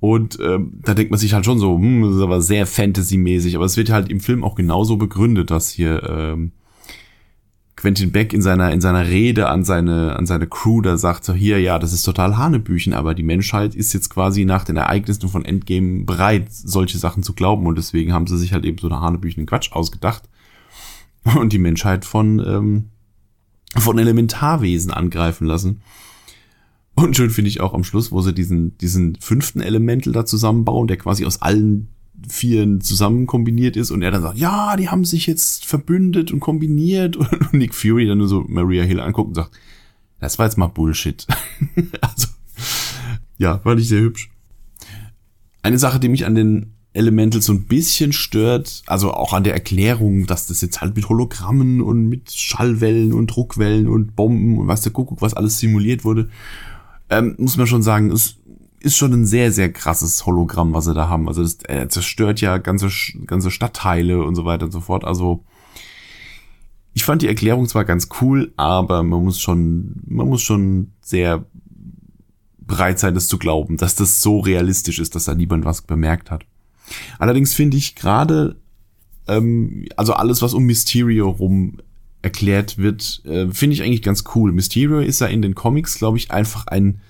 Und 0.00 0.38
ähm, 0.40 0.78
da 0.84 0.94
denkt 0.94 1.10
man 1.10 1.18
sich 1.18 1.34
halt 1.34 1.44
schon 1.44 1.58
so, 1.58 1.76
hm, 1.76 2.02
das 2.02 2.16
ist 2.16 2.22
aber 2.22 2.40
sehr 2.40 2.66
Fantasy-mäßig. 2.66 3.56
Aber 3.56 3.64
es 3.64 3.76
wird 3.76 3.90
halt 3.90 4.08
im 4.08 4.20
Film 4.20 4.44
auch 4.44 4.54
genauso 4.54 4.96
begründet, 4.96 5.50
dass 5.50 5.70
hier 5.70 6.02
ähm, 6.08 6.52
Quentin 7.78 8.10
Beck 8.10 8.32
in 8.32 8.42
seiner, 8.42 8.72
in 8.72 8.80
seiner 8.80 9.06
Rede 9.06 9.48
an 9.48 9.62
seine, 9.62 10.16
an 10.16 10.26
seine 10.26 10.48
Crew 10.48 10.80
da 10.80 10.96
sagt 10.96 11.24
so, 11.24 11.32
hier, 11.32 11.60
ja, 11.60 11.78
das 11.78 11.92
ist 11.92 12.02
total 12.02 12.36
Hanebüchen, 12.36 12.92
aber 12.92 13.14
die 13.14 13.22
Menschheit 13.22 13.76
ist 13.76 13.92
jetzt 13.92 14.08
quasi 14.08 14.44
nach 14.44 14.64
den 14.64 14.76
Ereignissen 14.76 15.28
von 15.28 15.44
Endgame 15.44 16.04
bereit, 16.04 16.48
solche 16.50 16.98
Sachen 16.98 17.22
zu 17.22 17.34
glauben 17.34 17.66
und 17.68 17.78
deswegen 17.78 18.12
haben 18.12 18.26
sie 18.26 18.36
sich 18.36 18.52
halt 18.52 18.64
eben 18.64 18.78
so 18.78 18.88
eine 18.88 19.00
Hanebüchen 19.00 19.46
Quatsch 19.46 19.70
ausgedacht 19.70 20.28
und 21.36 21.52
die 21.52 21.60
Menschheit 21.60 22.04
von, 22.04 22.40
ähm, 22.40 22.88
von 23.76 23.96
Elementarwesen 23.96 24.90
angreifen 24.90 25.46
lassen. 25.46 25.80
Und 26.96 27.16
schön 27.16 27.30
finde 27.30 27.48
ich 27.48 27.60
auch 27.60 27.74
am 27.74 27.84
Schluss, 27.84 28.10
wo 28.10 28.22
sie 28.22 28.34
diesen, 28.34 28.76
diesen 28.78 29.14
fünften 29.20 29.60
Elemental 29.60 30.12
da 30.12 30.26
zusammenbauen, 30.26 30.88
der 30.88 30.96
quasi 30.96 31.24
aus 31.24 31.42
allen 31.42 31.86
Vieren 32.28 32.80
zusammen 32.80 33.26
kombiniert 33.26 33.76
ist 33.76 33.90
und 33.90 34.02
er 34.02 34.10
dann 34.10 34.22
sagt, 34.22 34.38
ja, 34.38 34.76
die 34.76 34.88
haben 34.88 35.04
sich 35.04 35.26
jetzt 35.26 35.64
verbündet 35.64 36.32
und 36.32 36.40
kombiniert 36.40 37.16
und 37.16 37.54
Nick 37.54 37.74
Fury 37.74 38.06
dann 38.06 38.18
nur 38.18 38.28
so 38.28 38.44
Maria 38.48 38.82
Hill 38.82 39.00
anguckt 39.00 39.28
und 39.28 39.34
sagt, 39.34 39.52
das 40.20 40.38
war 40.38 40.46
jetzt 40.46 40.58
mal 40.58 40.66
Bullshit. 40.66 41.26
also, 42.00 42.28
ja, 43.38 43.58
fand 43.58 43.80
ich 43.80 43.88
sehr 43.88 44.00
hübsch. 44.00 44.30
Eine 45.62 45.78
Sache, 45.78 46.00
die 46.00 46.08
mich 46.08 46.26
an 46.26 46.34
den 46.34 46.74
Elementals 46.92 47.44
so 47.46 47.52
ein 47.52 47.66
bisschen 47.66 48.12
stört, 48.12 48.82
also 48.86 49.12
auch 49.12 49.32
an 49.32 49.44
der 49.44 49.54
Erklärung, 49.54 50.26
dass 50.26 50.46
das 50.46 50.60
jetzt 50.60 50.80
halt 50.80 50.96
mit 50.96 51.08
Hologrammen 51.08 51.80
und 51.80 52.08
mit 52.08 52.32
Schallwellen 52.32 53.12
und 53.12 53.28
Druckwellen 53.28 53.86
und 53.86 54.16
Bomben 54.16 54.58
und 54.58 54.68
was 54.68 54.82
der 54.82 54.92
Kuckuck, 54.92 55.22
was 55.22 55.34
alles 55.34 55.58
simuliert 55.58 56.04
wurde, 56.04 56.28
ähm, 57.10 57.36
muss 57.38 57.56
man 57.56 57.66
schon 57.66 57.82
sagen, 57.82 58.10
ist 58.10 58.37
ist 58.80 58.96
schon 58.96 59.12
ein 59.12 59.26
sehr, 59.26 59.52
sehr 59.52 59.72
krasses 59.72 60.24
Hologramm, 60.24 60.72
was 60.72 60.84
sie 60.84 60.94
da 60.94 61.08
haben. 61.08 61.28
Also 61.28 61.42
das, 61.42 61.58
er 61.64 61.88
zerstört 61.88 62.40
ja 62.40 62.58
ganze, 62.58 62.88
ganze 63.26 63.50
Stadtteile 63.50 64.22
und 64.22 64.34
so 64.34 64.44
weiter 64.44 64.66
und 64.66 64.72
so 64.72 64.80
fort. 64.80 65.04
Also 65.04 65.44
ich 66.94 67.04
fand 67.04 67.22
die 67.22 67.28
Erklärung 67.28 67.66
zwar 67.66 67.84
ganz 67.84 68.08
cool, 68.20 68.52
aber 68.56 69.02
man 69.02 69.24
muss 69.24 69.40
schon, 69.40 70.02
man 70.06 70.28
muss 70.28 70.42
schon 70.42 70.92
sehr 71.00 71.44
bereit 72.58 72.98
sein, 72.98 73.14
das 73.14 73.28
zu 73.28 73.38
glauben, 73.38 73.76
dass 73.76 73.94
das 73.94 74.20
so 74.20 74.40
realistisch 74.40 74.98
ist, 74.98 75.14
dass 75.14 75.24
da 75.24 75.34
niemand 75.34 75.64
was 75.64 75.82
bemerkt 75.82 76.30
hat. 76.30 76.44
Allerdings 77.18 77.54
finde 77.54 77.76
ich 77.76 77.94
gerade, 77.94 78.56
ähm, 79.26 79.86
also 79.96 80.12
alles, 80.12 80.42
was 80.42 80.54
um 80.54 80.64
Mysterio 80.64 81.30
rum 81.30 81.78
erklärt 82.22 82.78
wird, 82.78 83.22
äh, 83.24 83.48
finde 83.50 83.74
ich 83.74 83.82
eigentlich 83.82 84.02
ganz 84.02 84.24
cool. 84.34 84.52
Mysterio 84.52 85.00
ist 85.00 85.20
ja 85.20 85.28
in 85.28 85.42
den 85.42 85.54
Comics, 85.54 85.98
glaube 85.98 86.18
ich, 86.18 86.30
einfach 86.30 86.66
ein 86.66 87.00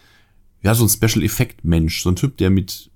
ja, 0.61 0.75
so 0.75 0.85
ein 0.85 0.89
Special 0.89 1.25
Effect 1.25 1.65
Mensch, 1.65 2.03
so 2.03 2.11
ein 2.11 2.17
Typ, 2.17 2.37
der 2.37 2.51
mit, 2.51 2.91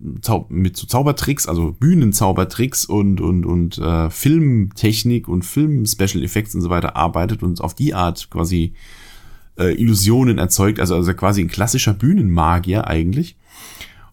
mit 0.48 0.76
so 0.76 0.86
Zaubertricks, 0.86 1.46
also 1.46 1.72
Bühnenzaubertricks 1.72 2.84
und, 2.86 3.20
und, 3.20 3.46
und 3.46 3.78
äh, 3.78 4.10
Filmtechnik 4.10 5.28
und 5.28 5.44
Film 5.44 5.86
Special 5.86 6.24
Effects 6.24 6.54
und 6.54 6.62
so 6.62 6.70
weiter 6.70 6.96
arbeitet 6.96 7.42
und 7.42 7.60
auf 7.60 7.74
die 7.74 7.94
Art 7.94 8.30
quasi 8.30 8.72
äh, 9.58 9.74
Illusionen 9.80 10.38
erzeugt, 10.38 10.80
also, 10.80 10.96
also 10.96 11.14
quasi 11.14 11.40
ein 11.40 11.48
klassischer 11.48 11.94
Bühnenmagier 11.94 12.88
eigentlich. 12.88 13.36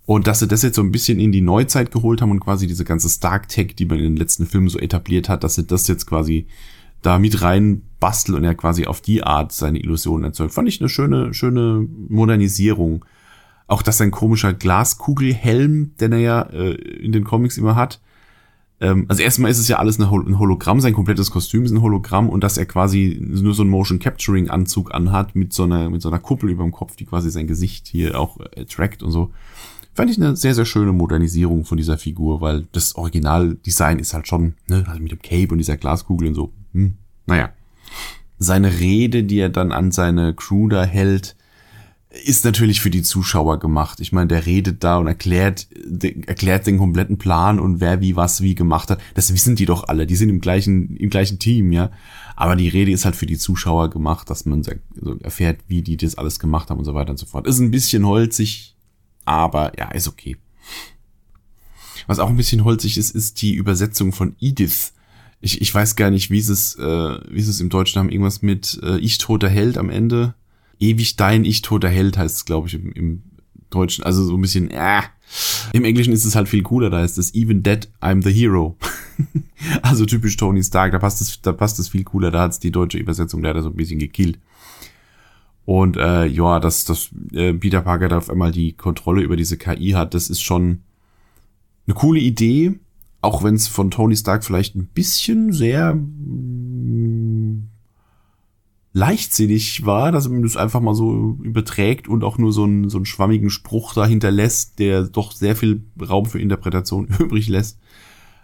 Und 0.05 0.27
dass 0.27 0.39
sie 0.39 0.47
das 0.47 0.63
jetzt 0.63 0.75
so 0.75 0.81
ein 0.81 0.91
bisschen 0.91 1.19
in 1.19 1.31
die 1.31 1.41
Neuzeit 1.41 1.91
geholt 1.91 2.21
haben 2.21 2.31
und 2.31 2.39
quasi 2.39 2.65
diese 2.65 2.83
ganze 2.83 3.09
Stark 3.09 3.47
Tech, 3.47 3.75
die 3.75 3.85
man 3.85 3.97
in 3.99 4.05
den 4.05 4.17
letzten 4.17 4.47
Filmen 4.47 4.67
so 4.67 4.79
etabliert 4.79 5.29
hat, 5.29 5.43
dass 5.43 5.55
sie 5.55 5.65
das 5.65 5.87
jetzt 5.87 6.07
quasi 6.07 6.47
da 7.01 7.19
mit 7.19 7.41
rein 7.41 7.83
basteln 7.99 8.35
und 8.35 8.43
er 8.43 8.55
quasi 8.55 8.85
auf 8.85 9.01
die 9.01 9.23
Art 9.23 9.51
seine 9.51 9.79
Illusionen 9.79 10.25
erzeugt. 10.25 10.53
Fand 10.53 10.67
ich 10.67 10.81
eine 10.81 10.89
schöne, 10.89 11.33
schöne 11.33 11.87
Modernisierung. 12.07 13.05
Auch 13.69 13.81
dass 13.81 13.99
sein 13.99 14.11
komischer 14.11 14.53
Glaskugelhelm, 14.53 15.95
den 16.01 16.11
er 16.11 16.19
ja 16.19 16.41
äh, 16.41 16.73
in 16.73 17.11
den 17.11 17.23
Comics 17.23 17.57
immer 17.57 17.75
hat, 17.75 18.01
ähm, 18.81 19.05
also 19.07 19.21
erstmal 19.21 19.51
ist 19.51 19.59
es 19.59 19.67
ja 19.67 19.77
alles 19.77 19.99
ein 19.99 20.09
Hologramm, 20.09 20.79
sein 20.79 20.93
komplettes 20.93 21.31
Kostüm 21.31 21.63
ist 21.63 21.71
ein 21.71 21.81
Hologramm 21.81 22.29
und 22.29 22.43
dass 22.43 22.57
er 22.57 22.65
quasi 22.65 23.19
nur 23.21 23.53
so 23.53 23.61
einen 23.61 23.71
Motion 23.71 23.99
Capturing 23.99 24.49
Anzug 24.49 24.93
anhat 24.93 25.35
mit 25.35 25.53
so 25.53 25.63
einer, 25.63 25.89
mit 25.89 26.01
so 26.01 26.09
einer 26.09 26.19
Kuppel 26.19 26.49
über 26.49 26.63
dem 26.63 26.71
Kopf, 26.71 26.95
die 26.95 27.05
quasi 27.05 27.29
sein 27.29 27.47
Gesicht 27.47 27.87
hier 27.87 28.19
auch 28.19 28.39
äh, 28.55 28.65
trackt 28.65 29.03
und 29.03 29.11
so. 29.11 29.31
Fand 29.93 30.09
ich 30.09 30.17
eine 30.17 30.35
sehr, 30.35 30.55
sehr 30.55 30.65
schöne 30.65 30.93
Modernisierung 30.93 31.65
von 31.65 31.77
dieser 31.77 31.97
Figur, 31.97 32.41
weil 32.41 32.67
das 32.71 32.95
Originaldesign 32.95 33.99
ist 33.99 34.13
halt 34.13 34.27
schon, 34.27 34.55
ne, 34.67 34.85
also 34.87 35.01
mit 35.01 35.11
dem 35.11 35.21
Cape 35.21 35.51
und 35.51 35.57
dieser 35.57 35.77
Glaskugel 35.77 36.29
und 36.29 36.35
so, 36.35 36.53
hm, 36.73 36.93
naja. 37.25 37.49
Seine 38.37 38.79
Rede, 38.79 39.25
die 39.25 39.39
er 39.39 39.49
dann 39.49 39.73
an 39.73 39.91
seine 39.91 40.33
Crew 40.33 40.69
da 40.69 40.85
hält, 40.85 41.35
ist 42.23 42.45
natürlich 42.45 42.81
für 42.81 42.89
die 42.89 43.01
Zuschauer 43.01 43.59
gemacht. 43.59 43.99
Ich 43.99 44.11
meine, 44.11 44.27
der 44.27 44.45
redet 44.45 44.83
da 44.83 44.97
und 44.97 45.07
erklärt, 45.07 45.67
de, 45.85 46.21
erklärt 46.25 46.67
den 46.67 46.77
kompletten 46.77 47.17
Plan 47.17 47.59
und 47.59 47.79
wer 47.79 48.01
wie 48.01 48.15
was 48.15 48.41
wie 48.41 48.55
gemacht 48.55 48.89
hat. 48.89 49.01
Das 49.15 49.33
wissen 49.33 49.55
die 49.55 49.65
doch 49.65 49.87
alle. 49.87 50.05
Die 50.07 50.15
sind 50.15 50.29
im 50.29 50.41
gleichen, 50.41 50.95
im 50.97 51.09
gleichen 51.09 51.39
Team, 51.39 51.71
ja. 51.71 51.91
Aber 52.35 52.55
die 52.55 52.69
Rede 52.69 52.91
ist 52.91 53.05
halt 53.05 53.15
für 53.15 53.25
die 53.25 53.37
Zuschauer 53.37 53.89
gemacht, 53.89 54.29
dass 54.29 54.45
man 54.45 54.63
so 54.63 54.71
erfährt, 55.21 55.59
wie 55.67 55.81
die 55.81 55.97
das 55.97 56.15
alles 56.15 56.39
gemacht 56.39 56.69
haben 56.69 56.79
und 56.79 56.85
so 56.85 56.93
weiter 56.93 57.11
und 57.11 57.17
so 57.17 57.25
fort. 57.25 57.47
Ist 57.47 57.59
ein 57.59 57.71
bisschen 57.71 58.05
holzig, 58.05 58.75
aber 59.25 59.77
ja, 59.77 59.89
ist 59.91 60.07
okay. 60.07 60.37
Was 62.07 62.19
auch 62.19 62.29
ein 62.29 62.37
bisschen 62.37 62.63
holzig 62.63 62.97
ist, 62.97 63.11
ist 63.11 63.41
die 63.41 63.53
Übersetzung 63.53 64.13
von 64.13 64.35
Edith. 64.39 64.93
Ich, 65.41 65.61
ich 65.61 65.73
weiß 65.73 65.95
gar 65.95 66.09
nicht, 66.09 66.31
wie 66.31 66.39
es, 66.39 66.75
äh, 66.75 67.19
wie 67.29 67.39
es 67.39 67.59
im 67.59 67.69
Deutschen 67.69 67.99
haben. 67.99 68.09
Irgendwas 68.09 68.41
mit 68.41 68.79
äh, 68.83 68.97
Ich 68.97 69.17
toter 69.19 69.49
Held 69.49 69.77
am 69.77 69.89
Ende. 69.89 70.33
Ewig 70.79 71.15
dein 71.17 71.45
Ich 71.45 71.61
toter 71.61 71.89
Held 71.89 72.17
heißt 72.17 72.37
es, 72.37 72.45
glaube 72.45 72.67
ich, 72.67 72.73
im, 72.75 72.91
im 72.93 73.23
Deutschen. 73.69 74.03
Also 74.03 74.23
so 74.23 74.35
ein 74.35 74.41
bisschen, 74.41 74.71
äh. 74.71 75.01
Im 75.73 75.83
Englischen 75.83 76.11
ist 76.11 76.25
es 76.25 76.35
halt 76.35 76.49
viel 76.49 76.63
cooler, 76.63 76.89
da 76.89 77.01
heißt 77.01 77.19
es 77.19 77.35
Even 77.35 77.61
Dead, 77.61 77.87
I'm 78.01 78.23
the 78.23 78.33
Hero. 78.33 78.75
also 79.83 80.05
typisch 80.05 80.37
Tony 80.37 80.63
Stark, 80.63 80.91
da 80.91 80.97
passt 80.99 81.21
es, 81.21 81.39
da 81.41 81.51
passt 81.51 81.77
es 81.77 81.89
viel 81.89 82.03
cooler, 82.03 82.31
da 82.31 82.41
hat 82.41 82.51
es 82.53 82.59
die 82.59 82.71
deutsche 82.71 82.97
Übersetzung 82.97 83.43
leider 83.43 83.61
so 83.61 83.69
ein 83.69 83.75
bisschen 83.75 83.99
gekillt. 83.99 84.39
Und 85.65 85.97
äh, 85.97 86.25
ja, 86.25 86.59
dass, 86.59 86.85
dass 86.85 87.11
äh, 87.31 87.53
Peter 87.53 87.81
Parker 87.81 88.07
da 88.07 88.17
auf 88.17 88.31
einmal 88.31 88.51
die 88.51 88.73
Kontrolle 88.73 89.21
über 89.21 89.35
diese 89.35 89.55
KI 89.55 89.91
hat, 89.91 90.15
das 90.15 90.31
ist 90.31 90.41
schon 90.41 90.79
eine 91.85 91.93
coole 91.93 92.19
Idee, 92.19 92.79
auch 93.21 93.43
wenn 93.43 93.53
es 93.53 93.67
von 93.67 93.91
Tony 93.91 94.15
Stark 94.15 94.43
vielleicht 94.43 94.75
ein 94.75 94.87
bisschen 94.87 95.51
sehr 95.51 95.95
leichtsinnig 98.93 99.85
war, 99.85 100.11
dass 100.11 100.27
man 100.27 100.41
das 100.41 100.57
einfach 100.57 100.81
mal 100.81 100.95
so 100.95 101.37
überträgt 101.41 102.07
und 102.07 102.23
auch 102.23 102.37
nur 102.37 102.51
so 102.51 102.63
einen, 102.63 102.89
so 102.89 102.97
einen 102.97 103.05
schwammigen 103.05 103.49
Spruch 103.49 103.93
dahinter 103.93 104.31
lässt, 104.31 104.79
der 104.79 105.03
doch 105.03 105.31
sehr 105.31 105.55
viel 105.55 105.83
Raum 106.01 106.25
für 106.25 106.39
Interpretation 106.39 107.07
übrig 107.19 107.47
lässt. 107.49 107.79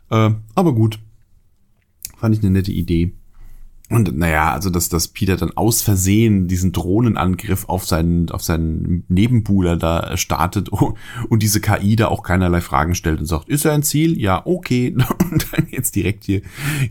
Äh, 0.10 0.32
aber 0.54 0.74
gut. 0.74 1.00
Fand 2.18 2.36
ich 2.36 2.42
eine 2.42 2.52
nette 2.52 2.72
Idee. 2.72 3.14
Und 3.90 4.18
naja, 4.18 4.52
also 4.52 4.72
dass, 4.72 4.90
dass 4.90 5.10
Peter 5.10 5.38
dann 5.38 5.52
aus 5.56 5.84
Versehen 5.84 6.48
diesen 6.48 6.72
Drohnenangriff 6.72 7.70
auf 7.70 7.86
seinen, 7.86 8.32
auf 8.32 8.42
seinen 8.42 9.04
Nebenbuhler 9.10 9.78
da 9.78 10.18
startet 10.18 10.70
und 11.30 11.44
diese 11.44 11.62
KI 11.62 11.96
da 11.96 12.08
auch 12.08 12.24
keinerlei 12.24 12.62
Fragen 12.62 12.96
stellt 12.96 13.20
und 13.20 13.28
sagt, 13.28 13.48
ist 13.48 13.64
er 13.64 13.74
ein 13.74 13.84
Ziel? 13.84 14.20
Ja, 14.20 14.42
okay. 14.46 14.96
Und 15.32 15.48
dann 15.52 15.68
jetzt 15.70 15.96
direkt 15.96 16.24
hier 16.24 16.42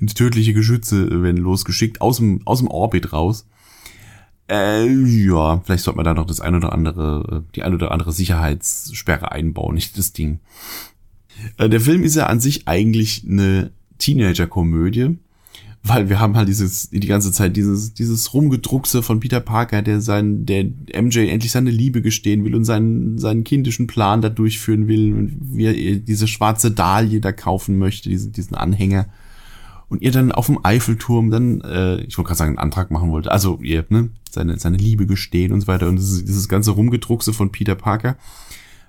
ins 0.01 0.15
tödliche 0.15 0.55
Geschütze 0.55 1.23
werden 1.23 1.41
losgeschickt, 1.41 2.01
aus 2.01 2.19
dem, 2.19 2.43
aus 2.45 2.59
dem 2.59 2.69
Orbit 2.69 3.13
raus. 3.13 3.47
Äh, 4.49 4.87
ja, 4.87 5.61
vielleicht 5.65 5.85
sollte 5.85 5.97
man 5.97 6.05
da 6.05 6.15
noch 6.15 6.27
das 6.27 6.41
ein 6.41 6.55
oder 6.55 6.73
andere, 6.73 7.45
die 7.55 7.63
ein 7.63 7.75
oder 7.75 7.91
andere 7.91 8.13
Sicherheitssperre 8.13 9.33
einbauen, 9.33 9.75
nicht 9.75 9.97
das 9.99 10.13
Ding. 10.13 10.41
Äh, 11.57 11.69
der 11.69 11.81
Film 11.81 12.03
ist 12.03 12.15
ja 12.15 12.27
an 12.27 12.41
sich 12.41 12.69
eigentlich 12.69 13.25
eine 13.29 13.73
Teenager-Komödie 13.99 15.19
weil 15.87 16.09
wir 16.09 16.19
haben 16.19 16.35
halt 16.35 16.49
dieses 16.49 16.89
die 16.89 17.01
ganze 17.01 17.31
Zeit 17.31 17.57
dieses 17.57 17.93
dieses 17.93 18.33
Rumgedruckse 18.33 19.03
von 19.03 19.21
Peter 19.21 19.41
Parker, 19.41 19.83
der 19.83 20.01
sein 20.01 20.47
der 20.47 20.65
MJ 20.65 21.29
endlich 21.29 21.53
seine 21.53 21.71
Liebe 21.71 22.01
gestehen 22.01 22.43
will 22.45 22.55
und 22.55 22.65
seinen 22.65 23.19
seinen 23.19 23.45
kindischen 23.45 23.87
Plan 23.87 24.23
da 24.23 24.31
durchführen 24.31 24.89
will 24.89 25.13
und 25.13 25.37
wie 25.43 25.67
er 25.67 25.97
diese 25.97 26.27
schwarze 26.27 26.71
Dahlie 26.71 27.21
da 27.21 27.33
kaufen 27.33 27.79
möchte, 27.79 28.09
diesen 28.09 28.33
diesen 28.33 28.55
Anhänger. 28.55 29.07
Und 29.91 30.01
ihr 30.01 30.11
dann 30.11 30.33
auf 30.33 30.47
dem 30.47 30.59
Eiffelturm 30.65 31.31
dann 31.31 31.61
äh, 31.61 32.01
ich 32.01 32.17
wollte 32.17 32.29
gerade 32.29 32.39
sagen 32.39 32.51
einen 32.53 32.59
Antrag 32.59 32.91
machen 32.91 33.11
wollte, 33.11 33.31
also 33.31 33.59
ihr 33.63 33.85
ne 33.91 34.09
seine 34.31 34.59
seine 34.59 34.79
Liebe 34.79 35.07
gestehen 35.07 35.53
und 35.53 35.61
so 35.61 35.67
weiter. 35.67 35.87
Und 35.87 35.97
dieses, 35.97 36.25
dieses 36.25 36.49
ganze 36.49 36.71
Rumgedruckse 36.71 37.35
von 37.35 37.53
Peter 37.53 37.75
Parker, 37.75 38.17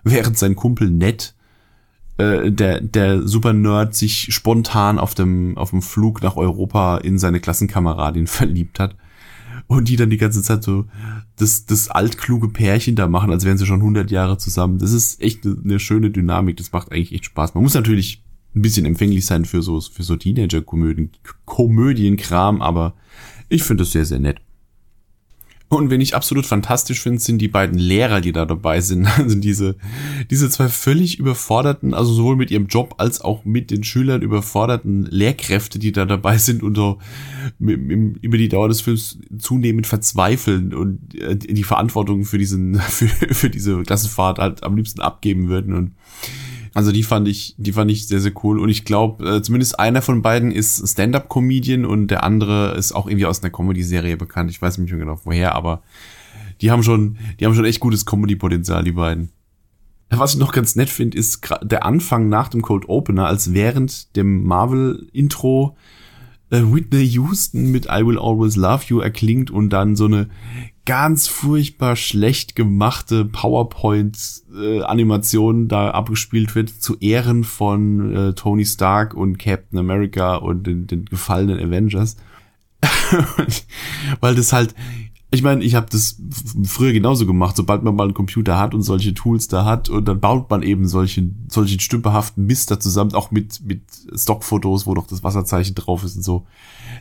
während 0.05 0.37
sein 0.37 0.55
Kumpel 0.55 0.89
Ned 0.89 1.34
äh, 2.17 2.51
der, 2.51 2.81
der 2.81 3.27
Super-Nerd 3.27 3.95
sich 3.95 4.33
spontan 4.33 4.99
auf 4.99 5.15
dem, 5.15 5.57
auf 5.57 5.71
dem 5.71 5.81
Flug 5.81 6.21
nach 6.23 6.35
Europa 6.35 6.97
in 6.97 7.17
seine 7.17 7.39
Klassenkameradin 7.39 8.27
verliebt 8.27 8.79
hat. 8.79 8.95
Und 9.67 9.89
die 9.89 9.95
dann 9.95 10.11
die 10.11 10.17
ganze 10.17 10.43
Zeit 10.43 10.63
so 10.63 10.85
das, 11.37 11.65
das 11.65 11.89
altkluge 11.89 12.49
Pärchen 12.49 12.95
da 12.95 13.07
machen, 13.07 13.31
als 13.31 13.45
wären 13.45 13.57
sie 13.57 13.65
schon 13.65 13.79
100 13.79 14.11
Jahre 14.11 14.37
zusammen. 14.37 14.77
Das 14.77 14.91
ist 14.91 15.21
echt 15.21 15.45
eine 15.45 15.79
schöne 15.79 16.11
Dynamik. 16.11 16.57
Das 16.57 16.71
macht 16.71 16.91
eigentlich 16.91 17.13
echt 17.13 17.25
Spaß. 17.25 17.55
Man 17.55 17.63
muss 17.63 17.73
natürlich 17.73 18.23
ein 18.55 18.61
bisschen 18.61 18.85
empfänglich 18.85 19.25
sein 19.25 19.43
für 19.45 19.61
so, 19.61 19.81
für 19.81 20.03
so 20.03 20.15
Teenager-Komödien, 20.15 21.11
Komödienkram, 21.45 22.61
aber 22.61 22.93
ich 23.49 23.63
finde 23.63 23.83
es 23.83 23.91
sehr, 23.91 24.05
sehr 24.05 24.19
nett. 24.19 24.39
Und 25.67 25.89
wenn 25.89 25.99
ich 25.99 26.15
absolut 26.15 26.45
fantastisch 26.45 27.01
finde, 27.01 27.19
sind 27.19 27.39
die 27.39 27.47
beiden 27.47 27.79
Lehrer, 27.79 28.21
die 28.21 28.31
da 28.31 28.45
dabei 28.45 28.81
sind. 28.81 29.07
Also 29.25 29.39
diese, 29.39 29.75
diese 30.29 30.49
zwei 30.49 30.67
völlig 30.67 31.17
überforderten, 31.17 31.93
also 31.93 32.13
sowohl 32.13 32.35
mit 32.35 32.51
ihrem 32.51 32.67
Job 32.67 32.95
als 32.97 33.21
auch 33.21 33.43
mit 33.43 33.71
den 33.71 33.83
Schülern 33.83 34.21
überforderten 34.21 35.05
Lehrkräfte, 35.05 35.79
die 35.79 35.91
da 35.91 36.05
dabei 36.05 36.37
sind 36.37 36.61
und 36.61 36.75
so 36.75 36.99
über 37.57 38.37
die 38.37 38.49
Dauer 38.49 38.67
des 38.67 38.81
Films 38.81 39.17
zunehmend 39.37 39.87
verzweifeln 39.87 40.73
und 40.73 41.15
äh, 41.15 41.35
die 41.35 41.63
Verantwortung 41.63 42.25
für 42.25 42.37
diesen, 42.37 42.75
für, 42.79 43.07
für 43.07 43.49
diese 43.49 43.81
Klassenfahrt 43.81 44.37
halt 44.37 44.63
am 44.63 44.75
liebsten 44.75 45.01
abgeben 45.01 45.47
würden 45.47 45.73
und 45.73 45.91
also 46.75 46.91
die 46.91 47.03
fand 47.03 47.25
ich, 47.29 47.55
die 47.57 47.71
fand 47.71 47.89
ich 47.89 48.05
sehr, 48.05 48.19
sehr 48.19 48.33
cool. 48.43 48.59
Und 48.59 48.67
ich 48.67 48.83
glaube, 48.83 49.37
äh, 49.37 49.41
zumindest 49.41 49.79
einer 49.79 50.01
von 50.01 50.21
beiden 50.21 50.51
ist 50.51 50.85
Stand-up-Comedian 50.85 51.85
und 51.85 52.07
der 52.07 52.25
andere 52.25 52.75
ist 52.75 52.91
auch 52.91 53.07
irgendwie 53.07 53.25
aus 53.25 53.41
einer 53.41 53.49
Comedy-Serie 53.49 54.17
bekannt. 54.17 54.51
Ich 54.51 54.61
weiß 54.61 54.77
nicht 54.77 54.91
mehr 54.91 54.99
genau 54.99 55.17
woher, 55.23 55.55
aber 55.55 55.83
die 56.59 56.71
haben 56.71 56.83
schon, 56.83 57.17
die 57.39 57.45
haben 57.45 57.55
schon 57.55 57.63
echt 57.63 57.79
gutes 57.79 58.05
Comedy-Potenzial, 58.05 58.83
die 58.83 58.91
beiden. 58.91 59.29
Was 60.09 60.33
ich 60.33 60.39
noch 60.39 60.51
ganz 60.51 60.75
nett 60.75 60.89
finde, 60.89 61.17
ist 61.17 61.47
der 61.63 61.85
Anfang 61.85 62.27
nach 62.27 62.49
dem 62.49 62.61
Cold 62.61 62.89
Opener, 62.89 63.25
als 63.25 63.53
während 63.53 64.13
dem 64.17 64.43
Marvel-Intro 64.43 65.77
äh, 66.49 66.61
Whitney 66.61 67.03
Houston 67.03 67.71
mit 67.71 67.85
I 67.85 68.05
Will 68.05 68.19
Always 68.19 68.55
Love 68.55 68.83
You 68.87 68.99
erklingt 68.99 69.51
und 69.51 69.71
dann 69.71 69.95
so 69.95 70.05
eine 70.05 70.29
ganz 70.85 71.27
furchtbar 71.27 71.95
schlecht 71.95 72.55
gemachte 72.55 73.25
PowerPoint-Animation 73.25 75.65
äh, 75.65 75.67
da 75.67 75.89
abgespielt 75.91 76.55
wird 76.55 76.69
zu 76.69 76.97
Ehren 76.99 77.43
von 77.43 78.15
äh, 78.15 78.33
Tony 78.33 78.65
Stark 78.65 79.13
und 79.15 79.39
Captain 79.39 79.79
America 79.79 80.35
und 80.35 80.67
den, 80.67 80.85
den 80.85 81.05
gefallenen 81.05 81.59
Avengers. 81.59 82.17
Weil 84.19 84.35
das 84.35 84.53
halt, 84.53 84.75
ich 85.31 85.41
meine, 85.41 85.63
ich 85.63 85.75
habe 85.75 85.87
das 85.89 86.17
früher 86.63 86.93
genauso 86.93 87.25
gemacht, 87.25 87.55
sobald 87.55 87.83
man 87.83 87.95
mal 87.95 88.03
einen 88.05 88.13
Computer 88.13 88.57
hat 88.57 88.73
und 88.73 88.83
solche 88.83 89.13
Tools 89.13 89.47
da 89.47 89.65
hat 89.65 89.89
und 89.89 90.05
dann 90.05 90.19
baut 90.19 90.49
man 90.49 90.63
eben 90.63 90.87
solchen, 90.87 91.45
solchen 91.49 91.79
stümperhaften 91.79 92.45
Mist 92.45 92.71
da 92.71 92.79
zusammen, 92.79 93.13
auch 93.13 93.31
mit, 93.31 93.61
mit 93.65 93.81
Stockfotos, 94.15 94.85
wo 94.85 94.93
doch 94.93 95.07
das 95.07 95.23
Wasserzeichen 95.23 95.75
drauf 95.75 96.03
ist 96.03 96.15
und 96.15 96.23
so. 96.23 96.45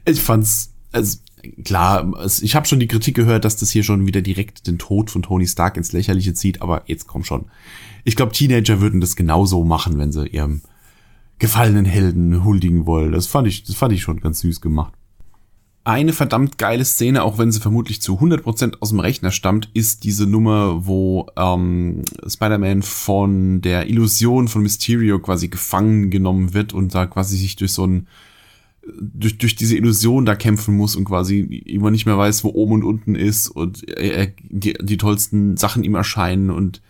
Ich 0.04 0.20
fand's, 0.20 0.72
also 0.90 1.18
klar, 1.64 2.12
ich 2.40 2.54
habe 2.54 2.66
schon 2.66 2.80
die 2.80 2.88
Kritik 2.88 3.14
gehört, 3.14 3.44
dass 3.44 3.56
das 3.56 3.70
hier 3.70 3.84
schon 3.84 4.06
wieder 4.06 4.22
direkt 4.22 4.66
den 4.66 4.78
Tod 4.78 5.10
von 5.10 5.22
Tony 5.22 5.46
Stark 5.46 5.76
ins 5.76 5.92
Lächerliche 5.92 6.34
zieht, 6.34 6.62
aber 6.62 6.82
jetzt 6.86 7.06
komm 7.06 7.24
schon. 7.24 7.46
Ich 8.04 8.16
glaube, 8.16 8.32
Teenager 8.32 8.80
würden 8.80 9.00
das 9.00 9.16
genauso 9.16 9.64
machen, 9.64 9.98
wenn 9.98 10.12
sie 10.12 10.26
ihrem 10.26 10.62
gefallenen 11.38 11.84
Helden 11.84 12.44
huldigen 12.44 12.86
wollen. 12.86 13.12
Das 13.12 13.26
fand 13.26 13.46
ich, 13.48 13.64
das 13.64 13.76
fand 13.76 13.92
ich 13.92 14.02
schon 14.02 14.20
ganz 14.20 14.40
süß 14.40 14.60
gemacht. 14.60 14.94
Eine 15.86 16.14
verdammt 16.14 16.56
geile 16.56 16.84
Szene, 16.86 17.22
auch 17.22 17.36
wenn 17.36 17.52
sie 17.52 17.60
vermutlich 17.60 18.00
zu 18.00 18.18
100% 18.18 18.78
aus 18.80 18.88
dem 18.88 19.00
Rechner 19.00 19.30
stammt, 19.30 19.68
ist 19.74 20.04
diese 20.04 20.26
Nummer, 20.26 20.86
wo 20.86 21.26
ähm, 21.36 22.02
Spider-Man 22.26 22.82
von 22.82 23.60
der 23.60 23.86
Illusion 23.86 24.48
von 24.48 24.62
Mysterio 24.62 25.18
quasi 25.18 25.48
gefangen 25.48 26.10
genommen 26.10 26.54
wird 26.54 26.72
und 26.72 26.94
da 26.94 27.04
quasi 27.04 27.36
sich 27.36 27.56
durch 27.56 27.72
so 27.72 27.86
ein 27.86 28.06
durch, 28.86 29.38
durch 29.38 29.56
diese 29.56 29.76
Illusion 29.76 30.24
da 30.24 30.34
kämpfen 30.34 30.76
muss 30.76 30.96
und 30.96 31.04
quasi 31.04 31.40
immer 31.40 31.90
nicht 31.90 32.06
mehr 32.06 32.18
weiß, 32.18 32.44
wo 32.44 32.50
oben 32.50 32.74
und 32.74 32.84
unten 32.84 33.14
ist 33.14 33.48
und 33.48 33.86
er, 33.88 34.28
die, 34.42 34.74
die 34.74 34.96
tollsten 34.96 35.56
Sachen 35.56 35.84
ihm 35.84 35.94
erscheinen 35.94 36.50
und 36.50 36.80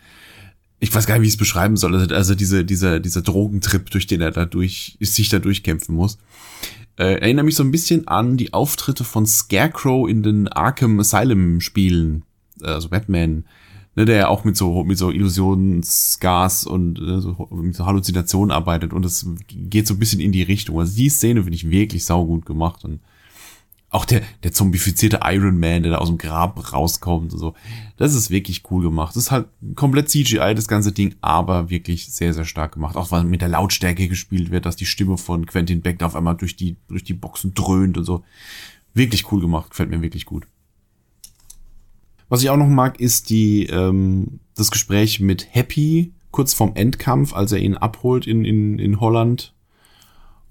ich 0.80 0.94
weiß 0.94 1.06
gar 1.06 1.14
nicht, 1.14 1.22
wie 1.22 1.28
ich 1.28 1.34
es 1.34 1.38
beschreiben 1.38 1.76
soll. 1.76 1.94
Also, 1.94 2.14
also 2.14 2.34
diese, 2.34 2.64
dieser, 2.64 3.00
dieser 3.00 3.22
Drogentrip, 3.22 3.90
durch 3.90 4.06
den 4.06 4.20
er 4.20 4.32
da 4.32 4.44
durch, 4.44 4.98
sich 5.00 5.30
da 5.30 5.38
durchkämpfen 5.38 5.94
muss. 5.94 6.18
Äh, 6.96 7.20
erinnere 7.20 7.44
mich 7.44 7.56
so 7.56 7.64
ein 7.64 7.72
bisschen 7.72 8.06
an 8.06 8.36
die 8.36 8.52
Auftritte 8.52 9.04
von 9.04 9.26
Scarecrow 9.26 10.08
in 10.08 10.22
den 10.22 10.48
Arkham 10.48 11.00
Asylum 11.00 11.60
Spielen, 11.60 12.22
also 12.62 12.88
Batman, 12.88 13.44
ne, 13.96 14.04
der 14.04 14.16
ja 14.16 14.28
auch 14.28 14.44
mit 14.44 14.56
so 14.56 14.84
mit 14.84 14.96
so 14.96 15.10
Illusionsgas 15.10 16.64
und 16.64 17.00
äh, 17.00 17.20
so, 17.20 17.48
mit 17.50 17.74
so 17.74 17.86
Halluzinationen 17.86 18.52
arbeitet 18.52 18.92
und 18.92 19.04
es 19.04 19.26
geht 19.48 19.88
so 19.88 19.94
ein 19.94 19.98
bisschen 19.98 20.20
in 20.20 20.30
die 20.30 20.42
Richtung. 20.42 20.78
Also 20.78 20.96
die 20.96 21.08
Szene 21.08 21.42
finde 21.42 21.56
ich 21.56 21.68
wirklich 21.68 22.04
saugut 22.04 22.46
gemacht 22.46 22.84
und 22.84 23.00
auch 23.94 24.04
der, 24.04 24.22
der 24.42 24.52
zombifizierte 24.52 25.20
Iron 25.22 25.58
Man, 25.58 25.84
der 25.84 25.92
da 25.92 25.98
aus 25.98 26.08
dem 26.08 26.18
Grab 26.18 26.72
rauskommt 26.72 27.32
und 27.32 27.38
so. 27.38 27.54
Das 27.96 28.14
ist 28.14 28.28
wirklich 28.28 28.64
cool 28.70 28.82
gemacht. 28.82 29.14
Das 29.14 29.24
ist 29.24 29.30
halt 29.30 29.46
komplett 29.76 30.08
CGI, 30.08 30.54
das 30.56 30.66
ganze 30.66 30.90
Ding, 30.90 31.14
aber 31.20 31.70
wirklich 31.70 32.12
sehr, 32.12 32.34
sehr 32.34 32.44
stark 32.44 32.72
gemacht. 32.72 32.96
Auch 32.96 33.12
weil 33.12 33.22
mit 33.22 33.40
der 33.40 33.48
Lautstärke 33.48 34.08
gespielt 34.08 34.50
wird, 34.50 34.66
dass 34.66 34.74
die 34.74 34.84
Stimme 34.84 35.16
von 35.16 35.46
Quentin 35.46 35.80
Beck 35.80 36.02
auf 36.02 36.16
einmal 36.16 36.34
durch 36.34 36.56
die, 36.56 36.76
durch 36.88 37.04
die 37.04 37.14
Boxen 37.14 37.54
dröhnt 37.54 37.96
und 37.96 38.04
so. 38.04 38.24
Wirklich 38.94 39.30
cool 39.30 39.40
gemacht, 39.40 39.70
gefällt 39.70 39.90
mir 39.90 40.02
wirklich 40.02 40.26
gut. 40.26 40.48
Was 42.28 42.42
ich 42.42 42.50
auch 42.50 42.56
noch 42.56 42.66
mag, 42.66 42.98
ist 42.98 43.30
die, 43.30 43.66
ähm, 43.66 44.40
das 44.56 44.72
Gespräch 44.72 45.20
mit 45.20 45.54
Happy 45.54 46.12
kurz 46.32 46.52
vorm 46.52 46.72
Endkampf, 46.74 47.32
als 47.32 47.52
er 47.52 47.58
ihn 47.58 47.76
abholt 47.76 48.26
in, 48.26 48.44
in, 48.44 48.80
in 48.80 48.98
Holland 48.98 49.53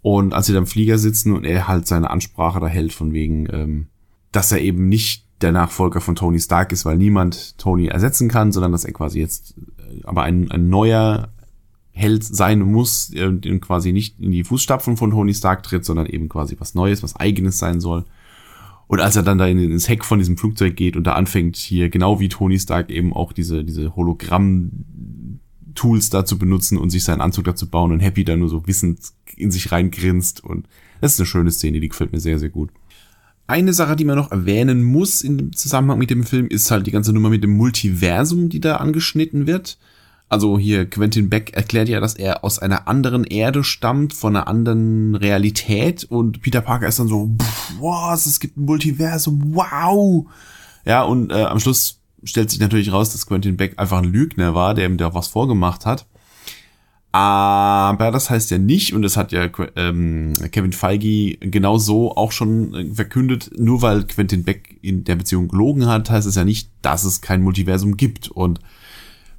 und 0.03 0.33
als 0.33 0.45
sie 0.45 0.53
dann 0.53 0.63
im 0.63 0.67
Flieger 0.67 0.97
sitzen 0.99 1.33
und 1.33 1.45
er 1.45 1.67
halt 1.67 1.87
seine 1.87 2.11
Ansprache 2.11 2.59
da 2.59 2.67
hält 2.67 2.91
von 2.91 3.13
wegen, 3.13 3.47
ähm, 3.51 3.87
dass 4.33 4.51
er 4.51 4.59
eben 4.59 4.89
nicht 4.89 5.25
der 5.41 5.53
Nachfolger 5.53 6.01
von 6.01 6.15
Tony 6.15 6.39
Stark 6.41 6.73
ist, 6.73 6.85
weil 6.85 6.97
niemand 6.97 7.57
Tony 7.57 7.87
ersetzen 7.87 8.27
kann, 8.27 8.51
sondern 8.51 8.73
dass 8.73 8.83
er 8.83 8.91
quasi 8.91 9.19
jetzt 9.19 9.55
äh, 9.79 10.03
aber 10.03 10.23
ein, 10.23 10.51
ein 10.51 10.67
neuer 10.67 11.29
Held 11.91 12.23
sein 12.25 12.59
muss, 12.59 13.13
äh, 13.13 13.31
der 13.31 13.59
quasi 13.59 13.93
nicht 13.93 14.19
in 14.19 14.31
die 14.31 14.43
Fußstapfen 14.43 14.97
von 14.97 15.11
Tony 15.11 15.33
Stark 15.33 15.63
tritt, 15.63 15.85
sondern 15.85 16.05
eben 16.05 16.27
quasi 16.27 16.57
was 16.59 16.75
Neues, 16.75 17.01
was 17.01 17.15
Eigenes 17.15 17.57
sein 17.57 17.79
soll. 17.79 18.03
Und 18.87 18.99
als 18.99 19.15
er 19.15 19.23
dann 19.23 19.37
da 19.37 19.47
ins 19.47 19.87
Heck 19.87 20.03
von 20.03 20.19
diesem 20.19 20.35
Flugzeug 20.35 20.75
geht 20.75 20.97
und 20.97 21.07
da 21.07 21.13
anfängt 21.13 21.55
hier, 21.55 21.89
genau 21.89 22.19
wie 22.19 22.27
Tony 22.27 22.59
Stark 22.59 22.89
eben 22.89 23.13
auch 23.13 23.31
diese, 23.31 23.63
diese 23.63 23.95
Hologramm 23.95 24.69
Tools 25.75 26.09
dazu 26.09 26.37
benutzen 26.37 26.77
und 26.77 26.89
sich 26.89 27.03
seinen 27.03 27.21
Anzug 27.21 27.45
dazu 27.45 27.69
bauen 27.69 27.91
und 27.91 27.99
Happy 27.99 28.23
dann 28.23 28.39
nur 28.39 28.49
so 28.49 28.67
wissend 28.67 28.99
in 29.35 29.51
sich 29.51 29.71
reingrinst 29.71 30.43
und 30.43 30.67
das 31.01 31.13
ist 31.13 31.19
eine 31.19 31.27
schöne 31.27 31.51
Szene, 31.51 31.79
die 31.79 31.89
gefällt 31.89 32.13
mir 32.13 32.19
sehr, 32.19 32.39
sehr 32.39 32.49
gut. 32.49 32.69
Eine 33.45 33.73
Sache, 33.73 33.95
die 33.95 34.05
man 34.05 34.15
noch 34.15 34.31
erwähnen 34.31 34.83
muss 34.83 35.19
dem 35.19 35.53
Zusammenhang 35.53 35.99
mit 35.99 36.09
dem 36.09 36.23
Film, 36.23 36.47
ist 36.47 36.71
halt 36.71 36.87
die 36.87 36.91
ganze 36.91 37.11
Nummer 37.11 37.29
mit 37.29 37.43
dem 37.43 37.57
Multiversum, 37.57 38.47
die 38.47 38.61
da 38.61 38.77
angeschnitten 38.77 39.45
wird. 39.47 39.77
Also 40.29 40.57
hier 40.57 40.89
Quentin 40.89 41.29
Beck 41.29 41.53
erklärt 41.53 41.89
ja, 41.89 41.99
dass 41.99 42.15
er 42.15 42.43
aus 42.43 42.57
einer 42.57 42.87
anderen 42.87 43.23
Erde 43.23 43.63
stammt, 43.63 44.13
von 44.13 44.35
einer 44.35 44.47
anderen 44.47 45.15
Realität 45.15 46.05
und 46.05 46.41
Peter 46.41 46.61
Parker 46.61 46.87
ist 46.87 46.99
dann 46.99 47.07
so, 47.07 47.35
was, 47.79 48.25
es 48.25 48.39
gibt 48.39 48.57
ein 48.57 48.65
Multiversum, 48.65 49.53
wow! 49.53 50.25
Ja, 50.85 51.03
und 51.03 51.31
äh, 51.31 51.43
am 51.43 51.59
Schluss 51.59 51.99
stellt 52.23 52.49
sich 52.49 52.59
natürlich 52.59 52.91
raus, 52.91 53.11
dass 53.11 53.25
Quentin 53.25 53.57
Beck 53.57 53.73
einfach 53.77 53.99
ein 53.99 54.11
Lügner 54.11 54.55
war, 54.55 54.73
der 54.73 54.85
ihm 54.85 54.97
da 54.97 55.13
was 55.13 55.27
vorgemacht 55.27 55.85
hat. 55.85 56.05
Aber 57.11 58.09
das 58.09 58.31
heißt 58.31 58.49
ja 58.49 58.57
nicht, 58.57 58.93
und 58.93 59.03
das 59.03 59.17
hat 59.17 59.31
ja 59.31 59.47
ähm, 59.75 60.33
Kevin 60.51 60.73
Feige 60.73 61.37
genau 61.37 61.77
so 61.77 62.15
auch 62.15 62.31
schon 62.31 62.73
äh, 62.73 62.85
verkündet, 62.91 63.51
nur 63.55 63.83
weil 63.83 64.05
Quentin 64.05 64.43
Beck 64.43 64.79
in 64.81 65.03
der 65.03 65.15
Beziehung 65.15 65.47
gelogen 65.47 65.85
hat, 65.85 66.09
heißt 66.09 66.25
es 66.25 66.33
ja 66.33 66.43
nicht, 66.43 66.71
dass 66.81 67.03
es 67.03 67.21
kein 67.21 67.43
Multiversum 67.43 67.97
gibt. 67.97 68.29
Und 68.29 68.61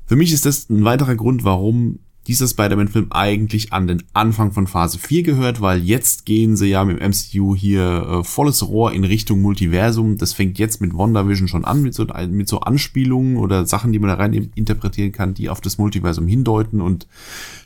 für 0.06 0.14
mich 0.14 0.32
ist 0.32 0.46
das 0.46 0.70
ein 0.70 0.84
weiterer 0.84 1.16
Grund, 1.16 1.42
warum 1.42 1.98
dieser 2.26 2.48
Spider-Man-Film 2.48 3.08
eigentlich 3.10 3.72
an 3.72 3.86
den 3.86 4.02
Anfang 4.14 4.52
von 4.52 4.66
Phase 4.66 4.98
4 4.98 5.22
gehört, 5.22 5.60
weil 5.60 5.82
jetzt 5.82 6.24
gehen 6.24 6.56
sie 6.56 6.68
ja 6.68 6.84
mit 6.84 7.00
dem 7.00 7.10
MCU 7.10 7.54
hier 7.54 8.06
äh, 8.20 8.24
volles 8.24 8.66
Rohr 8.66 8.92
in 8.92 9.04
Richtung 9.04 9.42
Multiversum. 9.42 10.16
Das 10.16 10.32
fängt 10.32 10.58
jetzt 10.58 10.80
mit 10.80 10.94
WandaVision 10.94 11.48
schon 11.48 11.64
an, 11.64 11.82
mit 11.82 11.94
so, 11.94 12.06
mit 12.30 12.48
so 12.48 12.60
Anspielungen 12.60 13.36
oder 13.36 13.66
Sachen, 13.66 13.92
die 13.92 13.98
man 13.98 14.08
da 14.08 14.14
rein 14.14 14.32
interpretieren 14.54 15.12
kann, 15.12 15.34
die 15.34 15.50
auf 15.50 15.60
das 15.60 15.76
Multiversum 15.76 16.26
hindeuten. 16.26 16.80
Und 16.80 17.06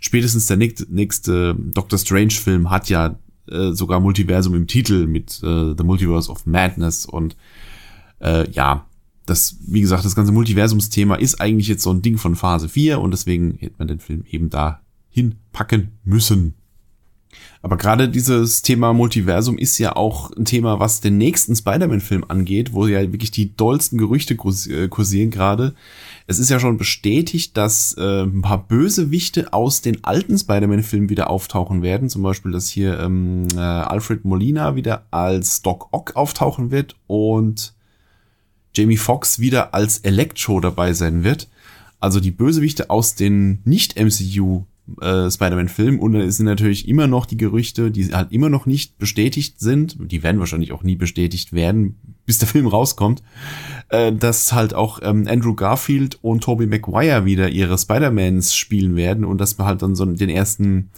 spätestens 0.01 0.47
der 0.47 0.57
nächste, 0.57 0.87
nächste 0.91 1.55
Doctor 1.55 1.99
Strange-Film 1.99 2.71
hat 2.71 2.89
ja 2.89 3.17
äh, 3.49 3.73
sogar 3.73 4.01
Multiversum 4.01 4.55
im 4.55 4.67
Titel 4.67 5.07
mit 5.07 5.41
äh, 5.45 5.75
The 5.77 5.85
Multiverse 5.85 6.31
of 6.31 6.47
Madness. 6.47 7.07
Und 7.07 7.37
äh, 8.21 8.51
ja, 8.51 8.88
das, 9.29 9.57
wie 9.67 9.81
gesagt, 9.81 10.05
das 10.05 10.17
ganze 10.17 10.33
Multiversumsthema 10.33 11.17
ist 11.17 11.41
eigentlich 11.41 11.69
jetzt 11.69 11.83
so 11.83 11.91
ein 11.91 12.03
Ding 12.03 12.19
von 12.19 12.37
Phase 12.37 12.69
4 12.69 13.01
und 13.01 13.11
deswegen 13.11 13.57
hätte 13.59 13.77
man 13.79 13.89
den 13.89 14.01
Film 14.01 14.25
eben 14.31 14.51
da 14.51 14.81
hinpacken 15.11 15.93
müssen. 16.05 16.55
Aber 17.61 17.77
gerade 17.77 18.09
dieses 18.09 18.63
Thema 18.63 18.93
Multiversum 18.93 19.59
ist 19.59 19.79
ja 19.79 19.97
auch 19.97 20.31
ein 20.31 20.45
Thema, 20.45 20.79
was 20.79 21.01
den 21.01 21.19
nächsten 21.19 21.57
Spider-Man-Film 21.57 22.25
angeht, 22.29 22.73
wo 22.73 22.87
ja 22.87 23.01
wirklich 23.01 23.33
die 23.33 23.55
dollsten 23.55 23.99
Gerüchte 23.99 24.35
äh, 24.35 24.89
kursieren 24.89 25.31
gerade. 25.31 25.75
Es 26.27 26.39
ist 26.39 26.51
ja 26.51 26.61
schon 26.61 26.79
bestätigt, 26.79 27.57
dass 27.57 27.95
äh, 27.99 28.23
ein 28.23 28.43
paar 28.43 28.67
Bösewichte 28.67 29.53
aus 29.53 29.83
den 29.83 30.05
alten 30.05 30.39
Spider-Man-Filmen 30.39 31.09
wieder 31.09 31.31
auftauchen 31.31 31.83
werden. 31.83 32.09
Zum 32.09 32.23
Beispiel, 32.23 32.53
dass 32.53 32.69
hier 32.69 32.99
ähm, 33.01 33.49
äh, 33.55 33.59
Alfred 33.59 34.25
Molina 34.25 34.77
wieder 34.77 35.07
als 35.11 35.63
Doc 35.63 35.89
Ock 35.91 36.15
auftauchen 36.17 36.71
wird 36.71 36.95
und 37.09 37.75
Jamie 38.75 38.97
Foxx 38.97 39.39
wieder 39.39 39.75
als 39.75 39.99
Electro 39.99 40.61
dabei 40.61 40.93
sein 40.93 41.25
wird. 41.25 41.49
Also 42.01 42.21
die 42.21 42.31
Bösewichte 42.31 42.91
aus 42.91 43.15
den 43.15 43.61
Nicht-MCU 43.65 44.65
äh, 45.01 45.31
Spider-Man-Filmen. 45.31 45.99
Und 45.99 46.15
es 46.15 46.37
sind 46.37 46.47
natürlich 46.47 46.89
immer 46.89 47.07
noch 47.07 47.27
die 47.27 47.37
Gerüchte, 47.37 47.91
die 47.91 48.13
halt 48.15 48.33
immer 48.33 48.49
noch 48.49 48.67
nicht 48.67 48.99
bestätigt 48.99 49.61
sind, 49.61 49.97
die 50.01 50.23
werden 50.23 50.41
wahrscheinlich 50.41 50.73
auch 50.73 50.83
nie 50.83 50.97
bestätigt 50.97 51.53
werden, 51.53 51.97
bis 52.27 52.39
der 52.39 52.49
Film 52.49 52.67
rauskommt, 52.67 53.23
äh, 53.89 54.13
dass 54.13 54.53
halt 54.53 54.75
auch 54.75 55.01
ähm, 55.03 55.27
Andrew 55.29 55.55
Garfield 55.55 56.19
und 56.23 56.43
Tobey 56.43 56.67
Maguire 56.67 57.25
wieder 57.25 57.49
ihre 57.49 57.79
Spider-Mans 57.79 58.55
spielen 58.55 58.97
werden. 58.97 59.25
Und 59.25 59.39
dass 59.39 59.59
wir 59.59 59.67
halt 59.67 59.83
dann 59.83 59.95
so 59.95 60.05
den 60.05 60.31
ersten 60.31 60.91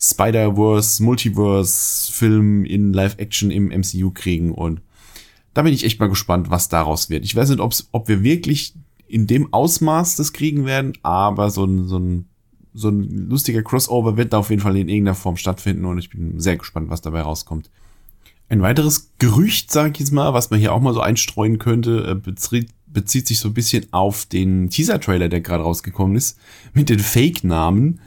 Spider-Verse, 0.00 1.02
Multiverse-Film 1.02 2.64
in 2.64 2.92
Live-Action 2.92 3.50
im 3.50 3.68
MCU 3.68 4.10
kriegen. 4.12 4.52
Und 4.52 4.80
da 5.58 5.62
bin 5.62 5.74
ich 5.74 5.82
echt 5.82 5.98
mal 5.98 6.08
gespannt, 6.08 6.50
was 6.50 6.68
daraus 6.68 7.10
wird. 7.10 7.24
Ich 7.24 7.34
weiß 7.34 7.48
nicht, 7.48 7.58
ob's, 7.58 7.88
ob 7.90 8.06
wir 8.06 8.22
wirklich 8.22 8.74
in 9.08 9.26
dem 9.26 9.52
Ausmaß 9.52 10.14
das 10.14 10.32
kriegen 10.32 10.66
werden, 10.66 10.92
aber 11.02 11.50
so 11.50 11.64
ein, 11.64 11.88
so 11.88 11.98
ein, 11.98 12.28
so 12.74 12.90
ein 12.90 13.28
lustiger 13.28 13.64
Crossover 13.64 14.16
wird 14.16 14.32
da 14.32 14.38
auf 14.38 14.50
jeden 14.50 14.62
Fall 14.62 14.76
in 14.76 14.88
irgendeiner 14.88 15.16
Form 15.16 15.36
stattfinden 15.36 15.84
und 15.84 15.98
ich 15.98 16.10
bin 16.10 16.38
sehr 16.38 16.58
gespannt, 16.58 16.90
was 16.90 17.02
dabei 17.02 17.22
rauskommt. 17.22 17.72
Ein 18.48 18.62
weiteres 18.62 19.10
Gerücht, 19.18 19.72
sage 19.72 19.94
ich 19.94 19.98
jetzt 19.98 20.12
mal, 20.12 20.32
was 20.32 20.50
man 20.50 20.60
hier 20.60 20.72
auch 20.72 20.80
mal 20.80 20.94
so 20.94 21.00
einstreuen 21.00 21.58
könnte, 21.58 22.22
äh, 22.24 22.32
bezieht, 22.92 23.26
sich 23.26 23.38
so 23.38 23.48
ein 23.48 23.54
bisschen 23.54 23.86
auf 23.92 24.26
den 24.26 24.70
Teaser-Trailer, 24.70 25.28
der 25.28 25.40
gerade 25.40 25.62
rausgekommen 25.62 26.16
ist, 26.16 26.38
mit 26.72 26.88
den 26.88 26.98
Fake-Namen 27.00 28.00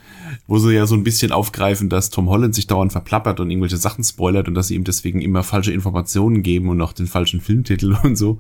wo 0.47 0.57
sie 0.57 0.73
ja 0.73 0.85
so 0.85 0.95
ein 0.95 1.03
bisschen 1.03 1.31
aufgreifen, 1.31 1.89
dass 1.89 2.09
Tom 2.09 2.29
Holland 2.29 2.55
sich 2.55 2.67
dauernd 2.67 2.91
verplappert 2.91 3.39
und 3.39 3.49
irgendwelche 3.49 3.77
Sachen 3.77 4.03
spoilert 4.03 4.47
und 4.47 4.53
dass 4.53 4.67
sie 4.67 4.75
ihm 4.75 4.83
deswegen 4.83 5.21
immer 5.21 5.43
falsche 5.43 5.73
Informationen 5.73 6.43
geben 6.43 6.69
und 6.69 6.81
auch 6.81 6.93
den 6.93 7.07
falschen 7.07 7.41
Filmtitel 7.41 7.95
und 8.03 8.15
so. 8.15 8.39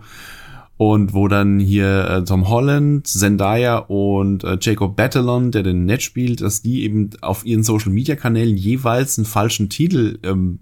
Und 0.77 1.13
wo 1.13 1.27
dann 1.27 1.59
hier 1.59 2.09
äh, 2.09 2.23
Tom 2.23 2.49
Holland, 2.49 3.05
Zendaya 3.05 3.77
und 3.77 4.43
äh, 4.43 4.57
Jacob 4.59 4.95
Batalon, 4.95 5.51
der 5.51 5.61
den 5.61 5.85
Ned 5.85 6.01
spielt, 6.01 6.41
dass 6.41 6.63
die 6.63 6.83
eben 6.83 7.11
auf 7.21 7.45
ihren 7.45 7.63
Social 7.63 7.91
Media 7.91 8.15
Kanälen 8.15 8.57
jeweils 8.57 9.19
einen 9.19 9.25
falschen 9.25 9.69
Titel 9.69 10.17
ähm, 10.23 10.59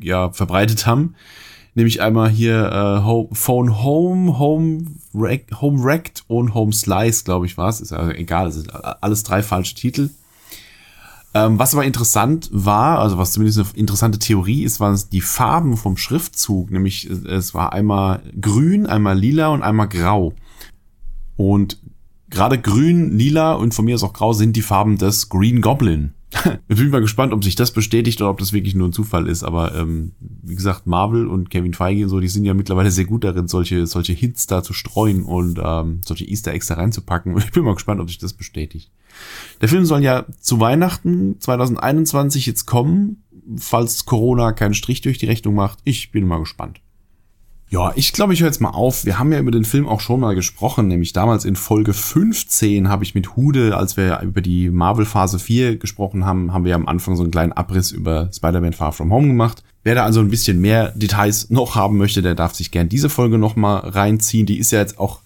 ja, 0.00 0.32
verbreitet 0.32 0.86
haben. 0.86 1.14
Nämlich 1.74 2.00
einmal 2.00 2.30
hier 2.30 2.70
äh, 2.70 3.04
Home, 3.04 3.28
Phone 3.32 3.82
Home, 3.82 4.38
Home, 4.38 4.84
Wreck, 5.12 5.48
Home 5.60 5.82
Wrecked 5.82 6.24
und 6.28 6.54
Home 6.54 6.72
Slice, 6.72 7.24
glaube 7.24 7.46
ich, 7.46 7.56
war 7.56 7.68
es. 7.68 7.80
Ist 7.80 7.92
also 7.92 8.12
egal, 8.12 8.48
es 8.48 8.54
sind 8.54 8.72
alles 8.72 9.24
drei 9.24 9.42
falsche 9.42 9.74
Titel. 9.74 10.10
Ähm, 11.36 11.58
was 11.58 11.74
aber 11.74 11.84
interessant 11.84 12.48
war, 12.52 13.00
also 13.00 13.18
was 13.18 13.32
zumindest 13.32 13.58
eine 13.58 13.68
interessante 13.74 14.20
Theorie 14.20 14.62
ist, 14.62 14.78
waren 14.78 14.98
die 15.10 15.20
Farben 15.20 15.76
vom 15.76 15.96
Schriftzug. 15.96 16.70
Nämlich 16.70 17.10
äh, 17.10 17.28
es 17.28 17.54
war 17.54 17.72
einmal 17.72 18.22
grün, 18.40 18.86
einmal 18.86 19.18
lila 19.18 19.48
und 19.48 19.62
einmal 19.62 19.88
grau. 19.88 20.32
Und 21.36 21.80
gerade 22.30 22.60
grün, 22.60 23.18
lila 23.18 23.54
und 23.54 23.74
von 23.74 23.84
mir 23.84 23.96
aus 23.96 24.04
auch 24.04 24.12
grau 24.12 24.32
sind 24.32 24.54
die 24.54 24.62
Farben 24.62 24.96
des 24.96 25.28
Green 25.28 25.60
Goblin. 25.60 26.14
ich 26.68 26.76
bin 26.76 26.90
mal 26.90 27.00
gespannt, 27.00 27.32
ob 27.32 27.44
sich 27.44 27.54
das 27.54 27.72
bestätigt 27.72 28.20
oder 28.20 28.30
ob 28.30 28.38
das 28.38 28.52
wirklich 28.52 28.74
nur 28.74 28.88
ein 28.88 28.92
Zufall 28.92 29.28
ist, 29.28 29.42
aber 29.42 29.74
ähm, 29.74 30.12
wie 30.20 30.54
gesagt, 30.54 30.86
Marvel 30.86 31.26
und 31.26 31.50
Kevin 31.50 31.74
Feige 31.74 32.04
und 32.04 32.08
so, 32.08 32.20
die 32.20 32.28
sind 32.28 32.44
ja 32.44 32.54
mittlerweile 32.54 32.90
sehr 32.90 33.04
gut 33.04 33.24
darin, 33.24 33.48
solche, 33.48 33.86
solche 33.86 34.12
Hints 34.12 34.46
da 34.46 34.62
zu 34.62 34.72
streuen 34.72 35.22
und 35.24 35.60
ähm, 35.62 36.00
solche 36.04 36.24
Easter 36.24 36.52
Eggs 36.52 36.66
da 36.66 36.74
reinzupacken. 36.74 37.34
Und 37.34 37.44
ich 37.44 37.52
bin 37.52 37.64
mal 37.64 37.74
gespannt, 37.74 38.00
ob 38.00 38.08
sich 38.08 38.18
das 38.18 38.32
bestätigt. 38.32 38.90
Der 39.60 39.68
Film 39.68 39.84
soll 39.84 40.02
ja 40.02 40.26
zu 40.40 40.60
Weihnachten 40.60 41.36
2021 41.40 42.46
jetzt 42.46 42.66
kommen, 42.66 43.22
falls 43.56 44.04
Corona 44.06 44.52
keinen 44.52 44.74
Strich 44.74 45.00
durch 45.02 45.18
die 45.18 45.26
Rechnung 45.26 45.54
macht. 45.54 45.78
Ich 45.84 46.10
bin 46.10 46.26
mal 46.26 46.40
gespannt. 46.40 46.80
Ja, 47.74 47.90
ich 47.96 48.12
glaube, 48.12 48.32
ich 48.32 48.40
höre 48.40 48.46
jetzt 48.46 48.60
mal 48.60 48.70
auf. 48.70 49.04
Wir 49.04 49.18
haben 49.18 49.32
ja 49.32 49.40
über 49.40 49.50
den 49.50 49.64
Film 49.64 49.88
auch 49.88 49.98
schon 49.98 50.20
mal 50.20 50.36
gesprochen, 50.36 50.86
nämlich 50.86 51.12
damals 51.12 51.44
in 51.44 51.56
Folge 51.56 51.92
15 51.92 52.88
habe 52.88 53.02
ich 53.02 53.16
mit 53.16 53.34
Hude, 53.34 53.76
als 53.76 53.96
wir 53.96 54.20
über 54.20 54.42
die 54.42 54.70
Marvel 54.70 55.04
Phase 55.04 55.40
4 55.40 55.78
gesprochen 55.78 56.24
haben, 56.24 56.52
haben 56.52 56.64
wir 56.64 56.76
am 56.76 56.86
Anfang 56.86 57.16
so 57.16 57.24
einen 57.24 57.32
kleinen 57.32 57.50
Abriss 57.50 57.90
über 57.90 58.30
Spider-Man 58.32 58.74
Far 58.74 58.92
From 58.92 59.12
Home 59.12 59.26
gemacht. 59.26 59.64
Wer 59.82 59.96
da 59.96 60.04
also 60.04 60.20
ein 60.20 60.30
bisschen 60.30 60.60
mehr 60.60 60.92
Details 60.94 61.50
noch 61.50 61.74
haben 61.74 61.96
möchte, 61.96 62.22
der 62.22 62.36
darf 62.36 62.54
sich 62.54 62.70
gern 62.70 62.88
diese 62.88 63.08
Folge 63.08 63.38
noch 63.38 63.56
mal 63.56 63.78
reinziehen. 63.78 64.46
Die 64.46 64.58
ist 64.58 64.70
ja 64.70 64.78
jetzt 64.78 65.00
auch 65.00 65.22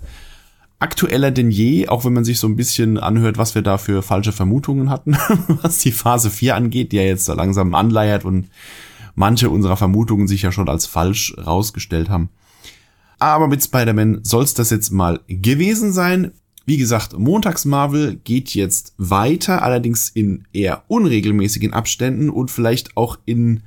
aktueller 0.78 1.30
denn 1.30 1.50
je, 1.50 1.88
auch 1.88 2.06
wenn 2.06 2.14
man 2.14 2.24
sich 2.24 2.38
so 2.38 2.46
ein 2.46 2.56
bisschen 2.56 2.96
anhört, 2.96 3.36
was 3.36 3.56
wir 3.56 3.62
da 3.62 3.76
für 3.76 4.00
falsche 4.00 4.32
Vermutungen 4.32 4.88
hatten, 4.88 5.18
was 5.62 5.80
die 5.80 5.92
Phase 5.92 6.30
4 6.30 6.56
angeht, 6.56 6.92
die 6.92 6.96
ja 6.96 7.02
jetzt 7.02 7.26
so 7.26 7.34
langsam 7.34 7.74
anleiert 7.74 8.24
und 8.24 8.46
manche 9.18 9.50
unserer 9.50 9.76
Vermutungen 9.76 10.28
sich 10.28 10.42
ja 10.42 10.52
schon 10.52 10.68
als 10.68 10.86
falsch 10.86 11.34
rausgestellt 11.44 12.08
haben. 12.08 12.30
Aber 13.18 13.48
mit 13.48 13.62
Spider-Man 13.62 14.20
soll 14.22 14.44
es 14.44 14.54
das 14.54 14.70
jetzt 14.70 14.90
mal 14.90 15.20
gewesen 15.26 15.92
sein. 15.92 16.30
Wie 16.66 16.76
gesagt, 16.76 17.18
Montags 17.18 17.64
Marvel 17.64 18.20
geht 18.22 18.54
jetzt 18.54 18.94
weiter, 18.96 19.62
allerdings 19.62 20.08
in 20.08 20.44
eher 20.52 20.84
unregelmäßigen 20.86 21.72
Abständen 21.72 22.30
und 22.30 22.52
vielleicht 22.52 22.96
auch 22.96 23.18
in 23.24 23.62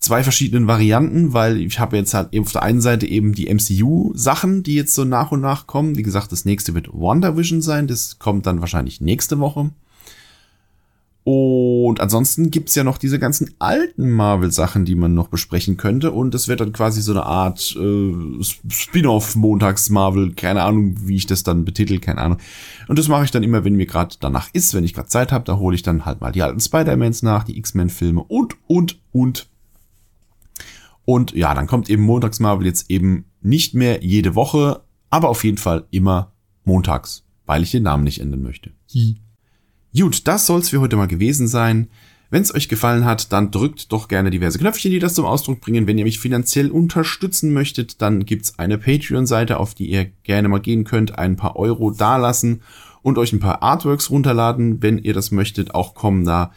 zwei 0.00 0.24
verschiedenen 0.24 0.66
Varianten, 0.66 1.32
weil 1.32 1.60
ich 1.60 1.78
habe 1.78 1.96
jetzt 1.96 2.12
halt 2.12 2.32
eben 2.32 2.44
auf 2.44 2.52
der 2.52 2.64
einen 2.64 2.80
Seite 2.80 3.06
eben 3.06 3.32
die 3.32 3.54
MCU-Sachen, 3.54 4.64
die 4.64 4.74
jetzt 4.74 4.94
so 4.94 5.04
nach 5.04 5.30
und 5.30 5.40
nach 5.40 5.68
kommen. 5.68 5.96
Wie 5.96 6.02
gesagt, 6.02 6.32
das 6.32 6.44
nächste 6.44 6.74
wird 6.74 6.88
WandaVision 6.92 7.62
sein, 7.62 7.86
das 7.86 8.18
kommt 8.18 8.46
dann 8.46 8.60
wahrscheinlich 8.60 9.00
nächste 9.00 9.38
Woche. 9.38 9.70
Und 11.24 12.02
ansonsten 12.02 12.50
gibt's 12.50 12.74
ja 12.74 12.84
noch 12.84 12.98
diese 12.98 13.18
ganzen 13.18 13.54
alten 13.58 14.10
Marvel-Sachen, 14.10 14.84
die 14.84 14.94
man 14.94 15.14
noch 15.14 15.28
besprechen 15.28 15.78
könnte. 15.78 16.12
Und 16.12 16.34
das 16.34 16.48
wird 16.48 16.60
dann 16.60 16.74
quasi 16.74 17.00
so 17.00 17.12
eine 17.12 17.24
Art 17.24 17.74
äh, 17.80 18.42
Spin-off 18.68 19.34
Montags-Marvel. 19.34 20.34
Keine 20.34 20.62
Ahnung, 20.62 20.96
wie 21.08 21.16
ich 21.16 21.26
das 21.26 21.42
dann 21.42 21.64
betitel, 21.64 21.98
keine 21.98 22.20
Ahnung. 22.20 22.38
Und 22.88 22.98
das 22.98 23.08
mache 23.08 23.24
ich 23.24 23.30
dann 23.30 23.42
immer, 23.42 23.64
wenn 23.64 23.74
mir 23.74 23.86
gerade 23.86 24.16
danach 24.20 24.50
ist, 24.52 24.74
wenn 24.74 24.84
ich 24.84 24.92
gerade 24.92 25.08
Zeit 25.08 25.32
habe. 25.32 25.46
Da 25.46 25.56
hole 25.56 25.74
ich 25.74 25.82
dann 25.82 26.04
halt 26.04 26.20
mal 26.20 26.30
die 26.30 26.42
alten 26.42 26.60
Spider-Mans 26.60 27.22
nach, 27.22 27.44
die 27.44 27.56
X-Men-Filme 27.56 28.22
und, 28.22 28.56
und, 28.66 29.00
und. 29.12 29.48
Und 31.06 31.32
ja, 31.32 31.54
dann 31.54 31.66
kommt 31.66 31.88
eben 31.88 32.02
Montags 32.02 32.38
Marvel 32.38 32.66
jetzt 32.66 32.90
eben 32.90 33.24
nicht 33.40 33.74
mehr 33.74 34.04
jede 34.04 34.34
Woche, 34.34 34.82
aber 35.08 35.30
auf 35.30 35.42
jeden 35.44 35.58
Fall 35.58 35.86
immer 35.90 36.32
montags, 36.64 37.24
weil 37.46 37.62
ich 37.62 37.70
den 37.70 37.82
Namen 37.82 38.04
nicht 38.04 38.20
ändern 38.20 38.42
möchte. 38.42 38.72
Hi. 38.92 39.23
Gut, 39.96 40.26
das 40.26 40.46
soll's 40.46 40.70
für 40.70 40.80
heute 40.80 40.96
mal 40.96 41.06
gewesen 41.06 41.46
sein. 41.46 41.88
Wenn 42.28 42.42
es 42.42 42.52
euch 42.52 42.68
gefallen 42.68 43.04
hat, 43.04 43.32
dann 43.32 43.52
drückt 43.52 43.92
doch 43.92 44.08
gerne 44.08 44.30
diverse 44.30 44.58
Knöpfchen, 44.58 44.90
die 44.90 44.98
das 44.98 45.14
zum 45.14 45.24
Ausdruck 45.24 45.60
bringen. 45.60 45.86
Wenn 45.86 45.98
ihr 45.98 46.04
mich 46.04 46.18
finanziell 46.18 46.72
unterstützen 46.72 47.52
möchtet, 47.52 48.02
dann 48.02 48.24
gibt's 48.24 48.58
eine 48.58 48.76
Patreon-Seite, 48.76 49.58
auf 49.58 49.74
die 49.74 49.88
ihr 49.88 50.06
gerne 50.24 50.48
mal 50.48 50.58
gehen 50.58 50.82
könnt, 50.82 51.16
ein 51.16 51.36
paar 51.36 51.54
Euro 51.54 51.92
dalassen 51.92 52.62
und 53.02 53.18
euch 53.18 53.32
ein 53.32 53.38
paar 53.38 53.62
Artworks 53.62 54.10
runterladen, 54.10 54.82
wenn 54.82 54.98
ihr 54.98 55.14
das 55.14 55.30
möchtet. 55.30 55.76
Auch 55.76 55.94
kommen 55.94 56.24
da 56.24 56.52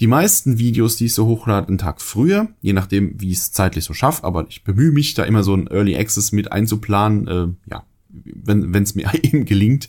die 0.00 0.06
meisten 0.06 0.58
Videos, 0.58 0.96
die 0.96 1.06
ich 1.06 1.14
so 1.14 1.24
hochlade, 1.24 1.68
einen 1.68 1.78
Tag 1.78 2.02
früher, 2.02 2.48
je 2.60 2.74
nachdem, 2.74 3.18
wie 3.18 3.30
ich 3.30 3.38
es 3.38 3.52
zeitlich 3.52 3.84
so 3.84 3.94
schaffe. 3.94 4.24
Aber 4.24 4.44
ich 4.50 4.62
bemühe 4.62 4.90
mich, 4.90 5.14
da 5.14 5.24
immer 5.24 5.42
so 5.42 5.54
ein 5.54 5.68
Early 5.68 5.96
Access 5.96 6.32
mit 6.32 6.52
einzuplanen, 6.52 7.28
äh, 7.28 7.70
ja, 7.70 7.84
wenn 8.10 8.74
es 8.74 8.94
mir 8.94 9.08
eben 9.22 9.46
gelingt. 9.46 9.88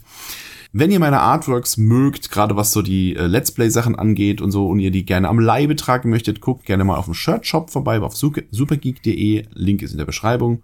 Wenn 0.78 0.92
ihr 0.92 1.00
meine 1.00 1.22
Artworks 1.22 1.78
mögt, 1.78 2.32
gerade 2.32 2.58
was 2.58 2.74
so 2.74 2.82
die 2.82 3.16
äh, 3.16 3.28
Let's 3.28 3.54
Play-Sachen 3.54 3.96
angeht 3.96 4.42
und 4.42 4.52
so, 4.52 4.68
und 4.68 4.80
ihr 4.80 4.92
die 4.92 5.06
gerne 5.06 5.30
am 5.30 5.40
Leibe 5.40 5.78
tragen 5.78 6.10
möchtet, 6.10 6.42
guckt 6.42 6.66
gerne 6.66 6.84
mal 6.84 6.98
auf 6.98 7.06
dem 7.06 7.14
Shirt-Shop 7.14 7.70
vorbei, 7.70 8.02
auf 8.02 8.18
supergeek.de. 8.18 9.46
Link 9.54 9.82
ist 9.82 9.94
in 9.94 9.98
der 9.98 10.04
Beschreibung. 10.04 10.64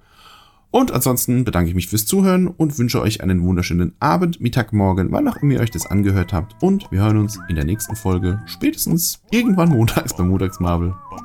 Und 0.69 0.91
ansonsten 0.91 1.45
bedanke 1.45 1.69
ich 1.69 1.75
mich 1.75 1.87
fürs 1.87 2.05
Zuhören 2.05 2.49
und 2.49 2.77
wünsche 2.77 3.01
euch 3.01 3.21
einen 3.21 3.41
wunderschönen 3.41 3.93
Abend, 4.01 4.41
Mittag, 4.41 4.73
Morgen, 4.73 5.13
wann 5.13 5.29
auch 5.29 5.37
immer 5.37 5.53
ihr 5.53 5.59
euch 5.61 5.71
das 5.71 5.85
angehört 5.85 6.33
habt. 6.33 6.61
Und 6.61 6.91
wir 6.91 6.99
hören 6.99 7.15
uns 7.15 7.39
in 7.47 7.55
der 7.55 7.63
nächsten 7.63 7.95
Folge, 7.95 8.41
spätestens 8.47 9.21
irgendwann 9.31 9.69
montags 9.69 10.13
bei 10.13 10.25
Montags. 10.25 10.59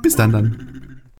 Bis 0.01 0.15
dann 0.15 0.31
dann. 0.31 0.86